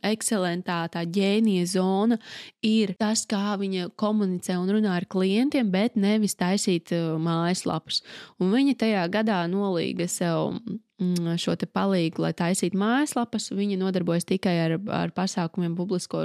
ekscelentā, 0.05 0.83
tā 0.93 1.05
ģēnija 1.05 1.65
zona 1.75 2.19
ir 2.65 2.95
tas, 2.99 3.25
kā 3.29 3.57
viņa 3.61 3.91
komunicē 3.99 4.57
un 4.61 4.73
runā 4.77 4.95
ar 4.97 5.07
klientiem, 5.09 5.69
bet 5.73 5.97
nevis 5.99 6.37
taisīt 6.39 6.93
mājaslapas. 7.35 8.01
Un 8.39 8.55
viņa 8.55 8.79
tajā 8.85 9.05
gadā 9.19 9.43
nolīga 9.51 10.07
sev 10.11 10.55
Mm, 10.95 11.33
šo 11.35 11.57
palīdzību, 11.59 12.21
lai 12.23 12.29
taisītu 12.39 12.77
mājaslapas. 12.79 13.49
Viņi 13.51 13.75
nodarbojas 13.81 14.23
tikai 14.29 14.53
ar, 14.63 14.75
ar 14.95 15.11
pasākumiem, 15.11 15.73
publisko, 15.75 16.21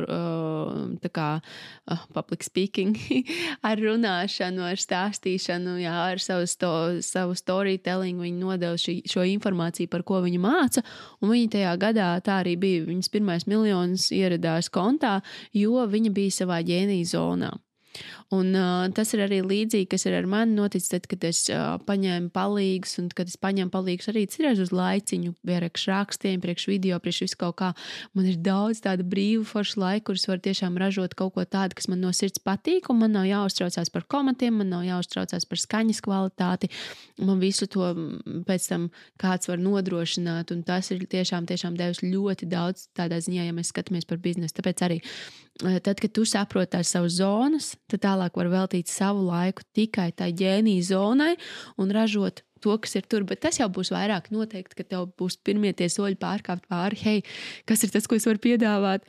kā 1.11 1.31
public 2.15 2.47
speaking, 2.47 2.95
ar 3.67 3.83
runāšanu, 3.83 4.63
ar 4.69 4.79
stāstīšanu, 4.79 5.75
jā, 5.83 5.95
ar 6.13 6.23
savu, 6.23 6.47
sto, 6.47 6.71
savu 7.03 7.35
storytelling. 7.35 8.23
Viņi 8.23 8.39
nodeva 8.39 8.79
šī, 8.79 9.01
šo 9.11 9.25
informāciju, 9.33 9.91
par 9.91 10.05
ko 10.07 10.21
viņi 10.23 10.39
māca. 10.39 10.85
Un 11.19 11.35
viņi 11.35 11.51
tajā 11.57 11.73
gadā 11.89 12.13
tā 12.23 12.39
arī 12.45 12.55
bija. 12.61 12.85
Viņas 12.87 13.11
pirmais 13.11 13.49
miljonus 13.51 14.07
ieradās 14.15 14.71
kontā, 14.71 15.17
jo 15.51 15.83
viņa 15.83 16.15
bija 16.15 16.37
savā 16.45 16.63
ģēnija 16.71 17.11
zonā. 17.11 17.51
Un, 18.31 18.53
uh, 18.55 18.85
tas 18.95 19.11
ir 19.11 19.25
arī 19.25 19.41
līdzīgi, 19.43 19.89
kas 19.91 20.05
ir 20.07 20.15
ar 20.15 20.27
mani 20.31 20.55
noticis, 20.55 20.93
tad, 20.93 21.09
kad 21.11 21.25
es 21.27 21.41
uh, 21.51 21.81
paņēmu 21.83 22.29
palīgus, 22.31 22.93
un 23.03 23.09
kad 23.11 23.27
es 23.27 23.35
paņēmu 23.43 23.73
palīgus 23.75 24.07
arī 24.13 24.23
citreiz 24.31 24.61
uz 24.63 24.71
laiciņu, 24.71 25.33
priekš 25.43 25.87
rakstiem, 25.91 26.37
priekš 26.45 26.69
video, 26.71 27.01
priekš 27.03 27.25
visu 27.25 27.41
kaut 27.41 27.57
kā. 27.59 27.73
Man 28.15 28.29
ir 28.31 28.39
daudz 28.39 28.85
tādu 28.85 29.03
brīvu, 29.11 29.43
foršu 29.51 29.83
laiku, 29.83 30.13
kurus 30.13 30.29
var 30.31 30.39
tiešām 30.47 30.79
ražot 30.79 31.19
kaut 31.19 31.35
ko 31.35 31.43
tādu, 31.43 31.75
kas 31.81 31.91
man 31.91 32.05
no 32.05 32.15
sirds 32.15 32.39
patīk, 32.39 32.87
un 32.95 33.03
man 33.03 33.19
nav 33.19 33.27
jāuztraucās 33.27 33.91
par 33.91 34.07
komentiem, 34.07 34.63
man 34.63 34.71
nav 34.77 34.87
jāuztraucās 34.87 35.51
par 35.51 35.65
skaņas 35.65 36.03
kvalitāti. 36.07 36.71
Man 37.19 37.43
visu 37.43 37.67
to 37.67 37.91
pēc 38.47 38.71
tam 38.71 38.89
kāds 39.19 39.51
var 39.51 39.59
nodrošināt, 39.59 40.55
un 40.55 40.63
tas 40.63 40.95
ir 40.95 41.03
tiešām, 41.03 41.51
tiešām 41.51 41.75
devis 41.75 42.07
ļoti 42.07 42.47
daudz 42.55 42.93
tādā 42.95 43.19
ziņā, 43.27 43.51
ja 43.51 43.59
mēs 43.59 43.75
skatāmies 43.75 44.07
par 44.07 44.23
biznesu. 44.23 44.55
Tāpēc 44.63 44.87
arī 44.87 45.03
tad, 45.61 45.99
kad 46.01 46.13
tu 46.15 46.25
saproti 46.29 46.73
tās 46.77 46.91
savas 46.95 47.19
zonas, 47.19 47.75
tad 47.91 48.03
tālāk 48.05 48.20
var 48.29 48.53
veltīt 48.53 48.91
savu 48.93 49.25
laiku 49.29 49.65
tikai 49.77 50.11
tai 50.13 50.31
ģēnija 50.37 50.87
zonai 50.93 51.35
un 51.81 51.93
ražot 51.95 52.45
to, 52.61 52.77
kas 52.77 52.97
ir 53.01 53.09
tur. 53.09 53.25
Bet 53.29 53.43
tas 53.45 53.59
jau 53.61 53.69
būs 53.73 53.93
vairāk 53.95 54.31
noteikti, 54.35 54.77
ka 54.79 54.87
tev 54.87 55.11
būs 55.19 55.41
pirmie 55.45 55.73
tie 55.77 55.89
soļi 55.89 56.21
pārkāpt 56.21 56.69
pāri. 56.71 57.01
Hei, 57.01 57.21
kas 57.69 57.85
ir 57.85 57.95
tas, 57.95 58.07
ko 58.07 58.19
es 58.21 58.29
varu 58.29 58.43
piedāvāt? 58.43 59.09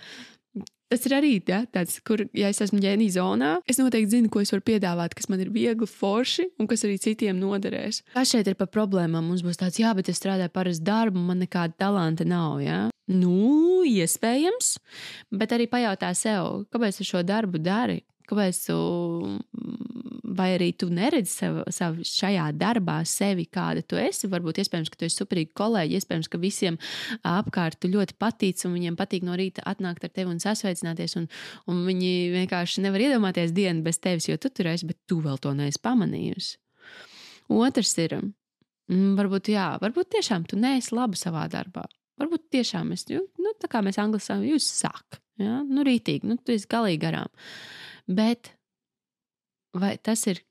Tas 0.92 1.06
ir 1.08 1.14
arī 1.16 1.30
ja, 1.48 1.62
tāds, 1.72 2.02
kur, 2.04 2.26
ja 2.36 2.50
es 2.52 2.60
esmu 2.60 2.82
ģēnija 2.84 3.14
zonā, 3.16 3.52
es 3.70 3.78
noteikti 3.80 4.18
zinu, 4.18 4.28
ko 4.32 4.42
es 4.44 4.52
varu 4.52 4.66
piedāvāt, 4.68 5.14
kas 5.16 5.30
man 5.32 5.40
ir 5.40 5.48
viegli, 5.54 5.88
forši 5.88 6.50
un 6.60 6.68
kas 6.68 6.84
arī 6.84 6.98
citiem 7.00 7.40
noderēs. 7.40 8.02
Kas 8.12 8.34
šeit 8.34 8.50
ir 8.52 8.58
par 8.60 8.68
problēmām? 8.74 9.24
Mums 9.24 9.46
būs 9.46 9.62
tāds, 9.62 9.80
jā, 9.80 9.94
bet 9.96 10.12
es 10.12 10.20
strādāju 10.20 10.52
parastu 10.52 10.84
darbu, 10.92 11.24
man 11.32 11.40
nekāda 11.46 11.80
talanta 11.80 12.28
nav. 12.28 12.60
Ja? 12.60 12.82
Nu, 13.08 13.86
iespējams, 13.88 14.76
bet 15.32 15.56
arī 15.56 15.72
pajautā 15.72 16.12
sev, 16.12 16.66
kāpēc 16.76 17.00
tu 17.00 17.08
šo 17.08 17.24
darbu 17.24 17.64
dari? 17.64 18.02
Kāpēc 18.32 18.60
tu, 18.64 18.76
vai 20.38 20.54
arī 20.56 20.70
tu 20.80 20.88
neredzi 20.88 21.34
sev, 21.34 21.58
sev 21.76 21.98
šajā 22.08 22.46
darbā 22.56 23.02
sevi, 23.04 23.44
kāda 23.52 23.84
tu 23.84 23.98
esi? 24.00 24.30
Varbūt 24.32 24.62
iespējams, 24.64 24.88
ka 24.88 25.02
tu 25.02 25.08
esi 25.10 25.20
superīgi 25.20 25.52
kolēģi, 25.60 26.00
iespējams, 26.00 26.30
ka 26.32 26.40
visiem 26.40 26.78
apkārt 27.28 27.82
tu 27.84 27.92
ļoti 27.92 28.16
patīc, 28.22 28.64
un 28.70 28.78
viņiem 28.78 28.96
patīk 29.00 29.28
no 29.28 29.36
rīta 29.36 29.66
atnākt 29.68 30.08
ar 30.08 30.14
tevi 30.16 30.32
un 30.32 30.40
sasveicināties, 30.40 31.18
un, 31.20 31.28
un 31.68 31.84
viņi 31.90 32.14
vienkārši 32.38 32.86
nevar 32.86 33.04
iedomāties 33.04 33.52
dienu 33.58 33.84
bez 33.84 34.00
tevis, 34.00 34.30
jo 34.32 34.40
tu 34.40 34.54
tur 34.56 34.72
esi, 34.72 34.88
bet 34.88 35.02
tu 35.12 35.20
vēl 35.26 35.36
to 35.44 35.52
neesi 35.58 35.84
pamanījusi. 35.84 36.56
Otrs 37.52 37.94
ir, 38.00 38.16
mm, 38.88 39.12
varbūt, 39.20 39.52
jā, 39.52 39.74
varbūt 39.84 40.14
tiešām 40.16 40.48
tu 40.48 40.62
neesi 40.62 40.96
laba 40.96 41.20
savā 41.20 41.50
darbā. 41.52 41.84
Varbūt 42.22 42.48
tiešām 42.56 42.96
es, 42.96 43.04
nu, 43.12 43.56
tā 43.60 43.68
kā 43.68 43.84
mēs 43.84 44.00
angļuiski 44.00 44.30
sakām, 44.30 44.48
jūs 44.48 44.72
sāk, 44.72 45.22
ja? 45.42 45.60
nu, 45.68 45.84
rītīgi, 45.84 46.32
nu, 46.32 46.40
tu 46.40 46.56
esi 46.56 46.70
galīgi 46.72 47.04
garām. 47.04 47.28
Bet 48.12 48.52
vai 49.78 49.96
tas 50.04 50.26
ir 50.28 50.42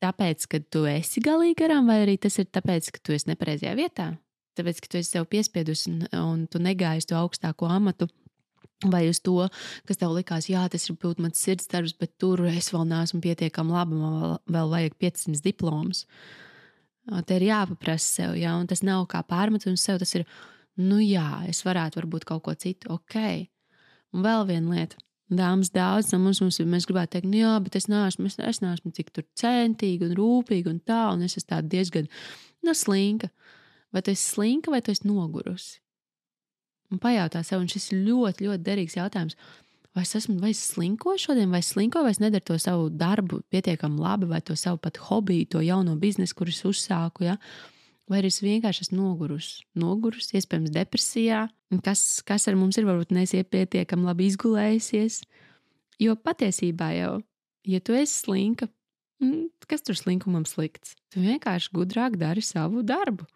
tāpēc, 0.00 0.46
ka 0.50 0.60
tu 0.72 0.84
esi 0.88 1.22
galīgi 1.24 1.58
garām, 1.60 1.88
vai 1.88 2.02
arī 2.04 2.16
tas 2.20 2.38
ir 2.40 2.48
tāpēc, 2.52 2.90
ka 2.94 3.02
tu 3.04 3.16
esi 3.16 3.30
nepareizajā 3.30 3.76
vietā? 3.78 4.12
Tāpēc, 4.58 4.80
ka 4.82 4.92
tu 4.92 5.00
esi 5.00 5.14
sev 5.14 5.28
piespiedusi 5.30 5.92
un, 5.92 6.02
un 6.20 6.46
tu 6.50 6.60
negāji 6.62 7.06
to 7.10 7.16
augstāko 7.20 7.68
amatu, 7.70 8.08
vai 8.88 9.04
uz 9.10 9.20
to, 9.20 9.44
kas 9.88 10.00
tev 10.00 10.14
likās, 10.16 10.48
jā, 10.48 10.62
tas 10.72 10.88
ir 10.88 10.96
būt 11.00 11.20
mans 11.20 11.40
sirds 11.40 11.68
darbs, 11.70 11.92
bet 12.00 12.14
tur 12.20 12.42
es 12.48 12.70
vēl 12.72 12.86
neesmu 12.88 13.20
pietiekami 13.24 13.76
labi, 13.76 13.98
man 14.00 14.16
vēl, 14.22 14.38
vēl 14.56 14.72
vajag 14.74 14.96
500 15.04 15.44
diplomas. 15.44 16.06
Te 17.26 17.36
ir 17.36 17.48
jāpaprasa 17.48 18.06
sev, 18.06 18.34
ja, 18.40 18.54
un 18.60 18.68
tas 18.70 18.84
nav 18.86 19.06
kā 19.10 19.22
pārmetums 19.26 19.84
sev, 19.84 20.00
tas 20.00 20.14
ir 20.16 20.26
nu 20.80 21.00
jā, 21.02 21.44
es 21.50 21.64
varētu 21.66 22.00
varbūt 22.00 22.26
kaut 22.28 22.44
ko 22.46 22.56
citu, 22.56 22.94
ok. 22.96 23.16
Un 24.16 24.24
vēl 24.24 24.46
viena 24.48 24.76
lieta. 24.76 25.00
Dāmas 25.30 25.70
daudz 25.70 26.10
no 26.10 26.18
mums, 26.24 26.40
mums 26.42 26.58
mēs 26.66 26.88
gribētu 26.90 27.14
teikt, 27.14 27.28
nu 27.30 27.38
jā, 27.38 27.52
bet 27.62 27.76
es 27.78 27.86
neesmu, 27.86 28.26
es, 28.26 28.38
es 28.42 28.58
neesmu 28.64 28.90
tik 28.96 29.12
centīga 29.38 30.08
un 30.08 30.16
rūpīga 30.18 30.72
un 30.72 30.80
tā, 30.82 31.04
un 31.14 31.22
es 31.22 31.38
esmu 31.38 31.60
diezgan 31.70 32.10
nu, 32.66 32.74
slinka. 32.74 33.30
Vai 33.94 34.02
tu 34.02 34.10
esi 34.10 34.26
slinka 34.34 34.74
vai 34.74 34.82
tu 34.82 34.90
esi 34.90 35.06
nogurusi? 35.06 35.78
Un 36.90 36.98
pajautā 36.98 37.44
sev, 37.46 37.62
un 37.62 37.70
šis 37.70 37.92
ir 37.92 38.02
ļoti, 38.08 38.48
ļoti 38.48 38.66
derīgs 38.66 38.96
jautājums. 38.98 39.38
Vai 39.94 40.02
es 40.06 40.14
esmu 40.18 40.36
vai 40.42 40.52
es 40.54 40.62
slinkoju 40.70 41.18
šodien, 41.18 41.50
vai 41.50 41.62
es 41.62 41.72
slinkoju, 41.74 42.06
vai 42.06 42.14
es 42.14 42.20
nedaru 42.22 42.46
to 42.46 42.58
savu 42.62 42.88
darbu 42.94 43.40
pietiekami 43.50 43.98
labi, 44.02 44.28
vai 44.30 44.38
to 44.42 44.54
savu 44.58 44.78
pat 44.82 44.98
hobiju, 45.08 45.48
to 45.50 45.62
jauno 45.66 45.96
biznesu, 45.98 46.36
kurus 46.38 46.62
uzsāku. 46.66 47.26
Ja? 47.26 47.36
Vai 48.10 48.20
arī 48.20 48.30
es 48.32 48.40
vienkārši 48.42 48.88
esmu 48.88 48.98
nogurusi. 48.98 49.64
Nogurusi, 49.78 50.34
iespējams, 50.40 50.74
depresijā. 50.74 51.44
Kas, 51.86 52.02
kas 52.26 52.48
ar 52.50 52.58
mums 52.58 52.80
ir, 52.80 52.88
varbūt 52.88 53.14
neesi 53.14 53.44
pietiekami 53.46 54.08
labi 54.08 54.26
izgulējusies. 54.32 55.22
Jo 56.02 56.16
patiesībā 56.18 56.90
jau, 56.96 57.12
ja 57.68 57.80
tu 57.84 57.94
esi 57.94 58.24
slinka, 58.24 58.66
mm, 59.22 59.50
kas 59.70 59.86
tur 59.86 59.98
slinkumam 59.98 60.46
slikts? 60.48 60.96
Tu 61.12 61.22
vienkārši 61.22 61.70
gudrāk 61.76 62.18
dari 62.18 62.42
savu 62.42 62.82
darbu. 62.86 63.28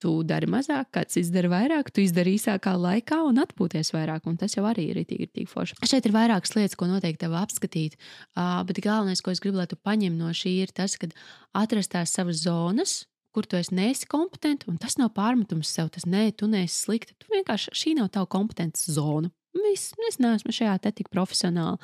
Tu 0.00 0.10
dari 0.24 0.48
mazāk, 0.48 0.88
kāds 0.96 1.18
izdara 1.20 1.50
vairāk, 1.52 1.90
tu 1.92 2.00
izdari 2.00 2.38
īsākā 2.38 2.72
laikā 2.72 3.18
un 3.26 3.42
atpūties 3.42 3.92
vairāk. 3.92 4.24
Un 4.30 4.38
tas 4.40 4.54
jau 4.56 4.64
arī 4.64 4.86
ir 4.88 4.96
rītīgi 5.02 5.44
forši. 5.50 5.76
Šeit 5.84 6.08
ir 6.08 6.14
vairākas 6.14 6.54
lietas, 6.56 6.78
ko 6.78 6.88
noteikti 6.88 7.26
tev 7.26 7.36
apskatīt. 7.36 7.98
Uh, 8.32 8.62
bet 8.64 8.80
galvenais, 8.80 9.20
ko 9.20 9.34
es 9.34 9.42
gribu, 9.44 9.60
lai 9.60 9.68
tu 9.68 9.76
paņem 9.76 10.16
no 10.16 10.32
šī, 10.32 10.54
ir 10.64 10.72
tas, 10.72 10.96
ka 10.96 11.10
atrast 11.52 11.92
tās 11.92 12.16
savas 12.16 12.40
zonas, 12.46 13.02
kur 13.34 13.46
tu 13.46 13.58
esi 13.58 13.74
neesi 13.76 14.08
kompetents, 14.10 14.68
un 14.70 14.78
tas 14.80 14.96
nav 15.00 15.12
pārmetums 15.16 15.70
sev. 15.70 15.90
Tas 15.94 16.06
nē, 16.08 16.30
tu 16.36 16.48
neesi 16.50 16.74
slikta. 16.86 17.16
Tu 17.18 17.30
vienkārši 17.32 17.74
šī 17.76 17.94
nav 18.00 18.10
tava 18.14 18.28
kompetences 18.30 18.90
zona. 18.96 19.30
Viss, 19.50 19.90
es 20.06 20.20
neesmu 20.22 20.52
šajā 20.54 20.76
te 20.78 20.92
tik 20.94 21.08
profesionāli. 21.10 21.80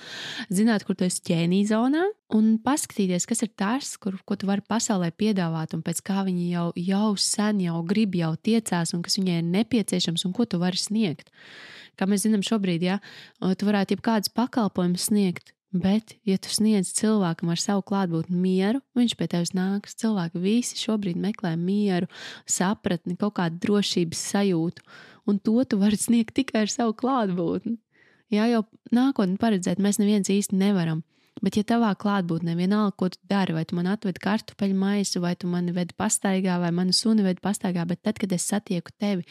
Zināt, 0.54 0.84
kur 0.86 0.94
tu 0.94 1.02
esi 1.06 1.18
ķēnija 1.26 1.72
zonā, 1.72 2.04
un 2.36 2.52
paskatīties, 2.62 3.26
kas 3.26 3.42
ir 3.42 3.50
tas, 3.58 3.96
kur, 3.98 4.20
ko 4.22 4.36
tu 4.38 4.46
vari 4.46 4.62
pasaulē 4.62 5.10
piedāvāt, 5.18 5.74
un 5.74 5.82
pēc 5.86 6.02
kā 6.06 6.22
viņi 6.28 6.46
jau, 6.52 6.68
jau 6.78 7.08
sen 7.18 7.64
jau 7.64 7.80
grib, 7.86 8.14
jau 8.14 8.36
tiecās, 8.38 8.94
un 8.94 9.02
kas 9.02 9.18
viņai 9.18 9.40
ir 9.40 9.50
nepieciešams, 9.50 10.28
un 10.28 10.36
ko 10.36 10.46
tu 10.46 10.62
vari 10.62 10.78
sniegt. 10.78 11.34
Kā 11.98 12.06
mēs 12.06 12.22
zinām, 12.28 12.46
šobrīd, 12.46 12.86
ja 12.86 13.00
tu 13.58 13.66
varētu 13.66 13.96
jebkādus 13.96 14.30
pakalpojumus 14.36 15.08
sniegt, 15.10 15.55
Bet, 15.74 16.14
ja 16.24 16.38
tu 16.38 16.48
sniedz 16.52 16.92
cilvēkam 16.94 17.50
ar 17.50 17.60
savu 17.60 17.82
klātbūtni 17.88 18.36
mieru, 18.38 18.80
viņš 18.96 19.14
pie 19.18 19.26
tevis 19.32 19.52
nāks. 19.56 19.96
Cilvēki 19.98 20.40
visi 20.40 20.78
šobrīd 20.78 21.18
meklē 21.20 21.56
mieru, 21.58 22.06
sapratni, 22.46 23.16
kaut 23.18 23.36
kādu 23.40 23.58
drošības 23.64 24.22
sajūtu, 24.30 24.86
un 25.26 25.40
to 25.42 25.58
tu 25.66 25.80
vari 25.80 25.98
sniegt 25.98 26.36
tikai 26.38 26.64
ar 26.64 26.72
savu 26.72 26.94
klātbūtni. 26.96 27.76
Jā, 28.32 28.46
jau 28.50 28.62
nākotnē 28.94 29.38
paredzēt 29.42 29.82
mēs 29.82 30.00
neviens 30.02 30.30
īsti 30.32 30.58
nevaram. 30.58 31.02
Bet, 31.44 31.58
ja 31.58 31.66
tavā 31.68 31.90
klātbūtnē 32.00 32.54
vienalga, 32.56 32.94
ko 32.96 33.10
tu 33.12 33.18
dari, 33.28 33.52
vai 33.52 33.66
tu 33.68 33.76
man 33.76 33.90
atvedi 33.92 34.22
kartupeļu 34.24 34.76
maisu, 34.80 35.20
vai 35.20 35.34
tu 35.36 35.50
mani 35.52 35.74
vedi 35.76 35.92
pastaigā, 36.00 36.54
vai 36.62 36.70
manu 36.72 36.94
suni 36.96 37.26
vedi 37.26 37.42
pastaigā, 37.44 37.84
bet 37.88 38.00
tad, 38.08 38.16
kad 38.22 38.32
es 38.32 38.46
satieku 38.48 38.94
tevi, 38.96 39.26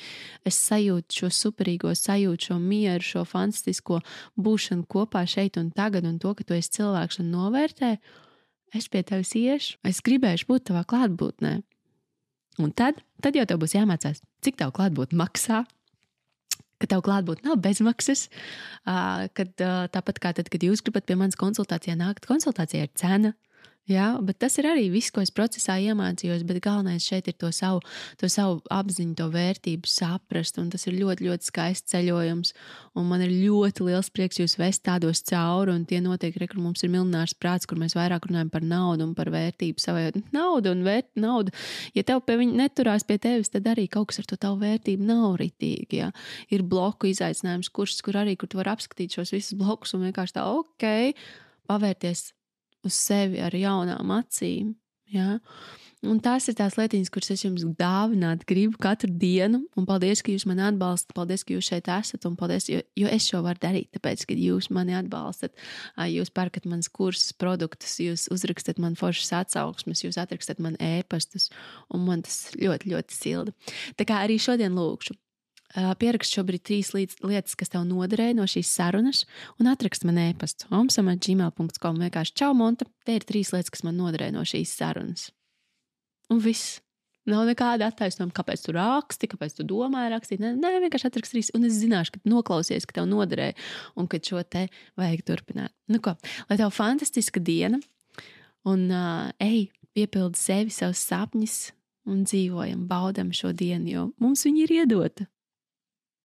es 0.46 0.60
sajūtu 0.68 1.18
šo 1.24 1.32
superīgo 1.34 1.96
sajūtu, 1.98 2.52
šo 2.52 2.60
mieru, 2.62 3.02
šo 3.02 3.24
fantastisko 3.26 4.04
būšanu 4.38 4.86
kopā 4.86 5.24
šeit 5.26 5.58
un 5.58 5.72
tagad, 5.74 6.06
un 6.06 6.20
to, 6.22 6.36
ka 6.38 6.46
tu 6.46 6.54
esi 6.54 6.76
cilvēks 6.78 7.24
un 7.24 7.34
novērtē, 7.34 7.96
es 8.78 8.90
pie 8.94 9.02
tevis 9.02 9.34
iešu, 9.40 9.82
es 9.90 10.04
gribēšu 10.06 10.46
būt 10.52 10.70
tavā 10.70 10.86
klātbūtnē. 10.86 11.56
Un 12.62 12.70
tad, 12.72 13.02
tad 13.26 13.36
jau 13.36 13.50
tev 13.50 13.66
būs 13.66 13.74
jāmācās, 13.80 14.22
cik 14.46 14.62
tev 14.62 14.78
klātbūtne 14.78 15.18
maksā, 15.26 15.66
ka 16.86 16.94
tev 16.94 17.04
klātbūtne 17.06 17.50
nav 17.50 17.62
bezmaksas, 17.66 18.28
kad 18.86 19.66
tāpat 19.98 20.22
kā 20.22 20.36
tad, 20.38 20.54
kad 20.54 20.64
jūs 20.64 20.86
gribat 20.86 21.10
pie 21.10 21.18
manas 21.20 21.40
konsultācijā 21.42 21.98
nākt, 22.00 22.30
konsultācija 22.30 22.88
ir 22.88 22.94
cena. 22.96 23.34
Jā, 23.86 24.16
bet 24.18 24.40
tas 24.42 24.56
ir 24.58 24.66
arī 24.66 24.88
viss, 24.90 25.12
ko 25.14 25.22
es 25.22 25.30
procesā 25.30 25.76
iemācījos. 25.78 26.42
Bet 26.50 26.58
galvenais 26.66 27.06
šeit 27.06 27.28
ir 27.30 27.36
to 27.38 27.52
savu, 27.54 27.84
to 28.18 28.26
savu 28.34 28.56
apziņu, 28.74 29.14
to 29.20 29.28
vērtību 29.30 29.86
saprast. 29.86 30.58
Tas 30.74 30.88
ir 30.90 30.96
ļoti, 30.98 31.28
ļoti 31.28 31.46
skaists 31.52 31.92
ceļojums. 31.94 32.56
Un 32.98 33.06
man 33.12 33.22
ir 33.22 33.36
ļoti 33.44 33.86
liels 33.86 34.10
prieks 34.10 34.40
jūs 34.40 34.56
vest 34.58 34.82
tādos 34.88 35.22
cauri. 35.30 35.76
Un 35.76 35.84
tie 35.86 36.00
notiek, 36.02 36.34
re, 36.42 36.48
kur 36.50 36.64
mums 36.64 36.82
ir 36.82 36.90
milnārs 36.96 37.36
prāts, 37.38 37.70
kur 37.70 37.78
mēs 37.78 37.94
vairāk 37.94 38.26
runājam 38.26 38.50
par 38.56 38.66
naudu 38.66 39.06
un 39.06 39.14
par 39.18 39.30
vērtību 39.34 39.84
savai 39.84 40.08
naudu 40.34 40.74
un 40.74 40.82
vērt 40.88 41.12
naudu. 41.22 41.54
Ja 41.94 42.02
tev 42.08 42.24
pie 42.26 42.40
viņa 42.42 42.58
neturās 42.64 43.06
pie 43.06 43.20
tevis, 43.22 43.54
tad 43.54 43.70
arī 43.70 43.86
kaut 43.92 44.10
kas 44.10 44.24
ar 44.24 44.30
to 44.32 44.40
tavu 44.42 44.64
vērtību 44.64 45.06
nav 45.06 45.38
ritīgi. 45.44 46.02
Jā. 46.02 46.10
Ir 46.50 46.66
bloku 46.66 47.12
izaicinājums, 47.12 47.70
kurš, 47.70 48.00
kur 48.02 48.18
arī, 48.24 48.34
kur 48.34 48.50
tu 48.50 48.58
vari 48.58 48.74
apskatīt 48.74 49.20
šos 49.20 49.36
visus 49.36 49.54
blokus 49.60 49.94
un 49.94 50.08
vienkārši 50.08 50.40
tā, 50.40 50.48
ok, 50.50 50.90
pavērties 51.70 52.32
uz 52.88 52.98
sevi 52.98 53.42
ar 53.44 53.56
jaunām 53.56 54.14
acīm. 54.16 54.76
Ja? 55.14 55.40
Un 56.06 56.20
tās 56.22 56.46
ir 56.50 56.56
tās 56.58 56.76
lietiņas, 56.78 57.10
kuras 57.14 57.32
es 57.34 57.44
jums 57.46 57.64
dāvināt 57.80 58.44
gribu 58.50 58.78
katru 58.82 59.10
dienu. 59.10 59.64
Un 59.78 59.88
paldies, 59.90 60.22
ka 60.22 60.34
jūs 60.34 60.46
mani 60.50 60.62
atbalstat. 60.68 61.16
Paldies, 61.18 61.46
ka 61.46 61.56
jūs 61.56 61.70
šeit 61.72 61.90
esat. 61.90 62.28
Un 62.30 62.36
paldies, 62.38 62.68
jo, 62.70 62.82
jo 63.00 63.10
es 63.10 63.26
šo 63.30 63.42
varu 63.46 63.62
darīt, 63.64 63.90
tāpēc, 63.96 64.28
ka 64.30 64.38
jūs 64.38 64.70
mani 64.76 64.98
atbalstat. 64.98 65.56
Jūs 66.12 66.34
pērkat 66.36 66.70
manas 66.70 66.92
kursus, 66.94 67.34
produktus, 67.34 67.98
jūs 68.04 68.28
uzrakstat 68.34 68.82
man 68.82 68.98
foršas 69.00 69.34
atsauksmes, 69.42 70.06
jūs 70.06 70.22
atrakstat 70.22 70.62
man 70.62 70.78
ēpastus. 70.84 71.50
Un 71.90 72.06
man 72.06 72.26
tas 72.26 72.52
ļoti, 72.60 72.94
ļoti 72.94 73.18
silda. 73.18 73.56
Tā 73.98 74.06
kā 74.06 74.22
arī 74.28 74.38
šodien 74.42 74.78
lūkšu 74.78 75.18
Pierakst 75.74 76.36
šobrīd 76.38 76.64
trīs 76.64 76.94
lietas, 76.96 77.56
kas 77.58 77.74
tev 77.74 77.84
noderēja 77.90 78.38
no 78.38 78.46
šīs 78.48 78.70
sarunas, 78.78 79.26
un 79.60 79.68
atrakst 79.72 80.06
man 80.08 80.20
e-pastu 80.22 80.70
omsam.gmail.com. 80.76 82.00
Vienkārši 82.06 82.36
čau, 82.38 82.54
Monta, 82.56 82.88
te 83.04 83.18
ir 83.18 83.26
trīs 83.28 83.52
lietas, 83.56 83.74
kas 83.74 83.84
man 83.88 83.98
noderēja 84.00 84.38
no 84.38 84.46
šīs 84.48 84.72
sarunas. 84.78 85.30
Un 86.32 86.42
viss. 86.44 86.80
Nav 87.26 87.48
nekāda 87.50 87.88
attaisnojuma, 87.90 88.34
kāpēc 88.38 88.62
tu 88.68 88.74
raksti, 88.76 89.28
kāpēc 89.32 89.56
tu 89.58 89.64
domāji 89.66 90.12
rakstīt. 90.14 90.42
Nē, 90.44 90.52
nē 90.62 90.76
vienkārši 90.84 91.08
atrakst 91.10 91.34
trīs, 91.34 91.48
un 91.58 91.66
es 91.66 91.80
zināšu, 91.80 92.14
ka 92.14 92.30
noklausies, 92.30 92.86
ka 92.86 93.00
tev 93.00 93.08
noderēja, 93.10 93.56
un 93.98 94.06
ka 94.06 94.20
šo 94.22 94.44
te 94.46 94.68
vajag 95.02 95.24
turpināt. 95.26 95.74
Nu 95.90 95.98
ko, 96.06 96.14
lai 96.52 96.60
tev 96.62 96.70
fantastiska 96.76 97.42
diena, 97.42 97.82
un 98.70 98.86
uh, 98.94 99.32
ej, 99.42 99.72
piepildi 99.98 100.38
sevi, 100.38 100.74
savus 100.76 101.02
sapņus, 101.10 101.58
un 102.14 102.22
dzīvojam, 102.30 102.86
baudam 102.90 103.34
šo 103.34 103.56
dienu, 103.58 103.90
jo 103.90 104.06
mums 104.22 104.46
viņi 104.46 104.68
ir 104.68 104.76
iedota. 104.84 105.26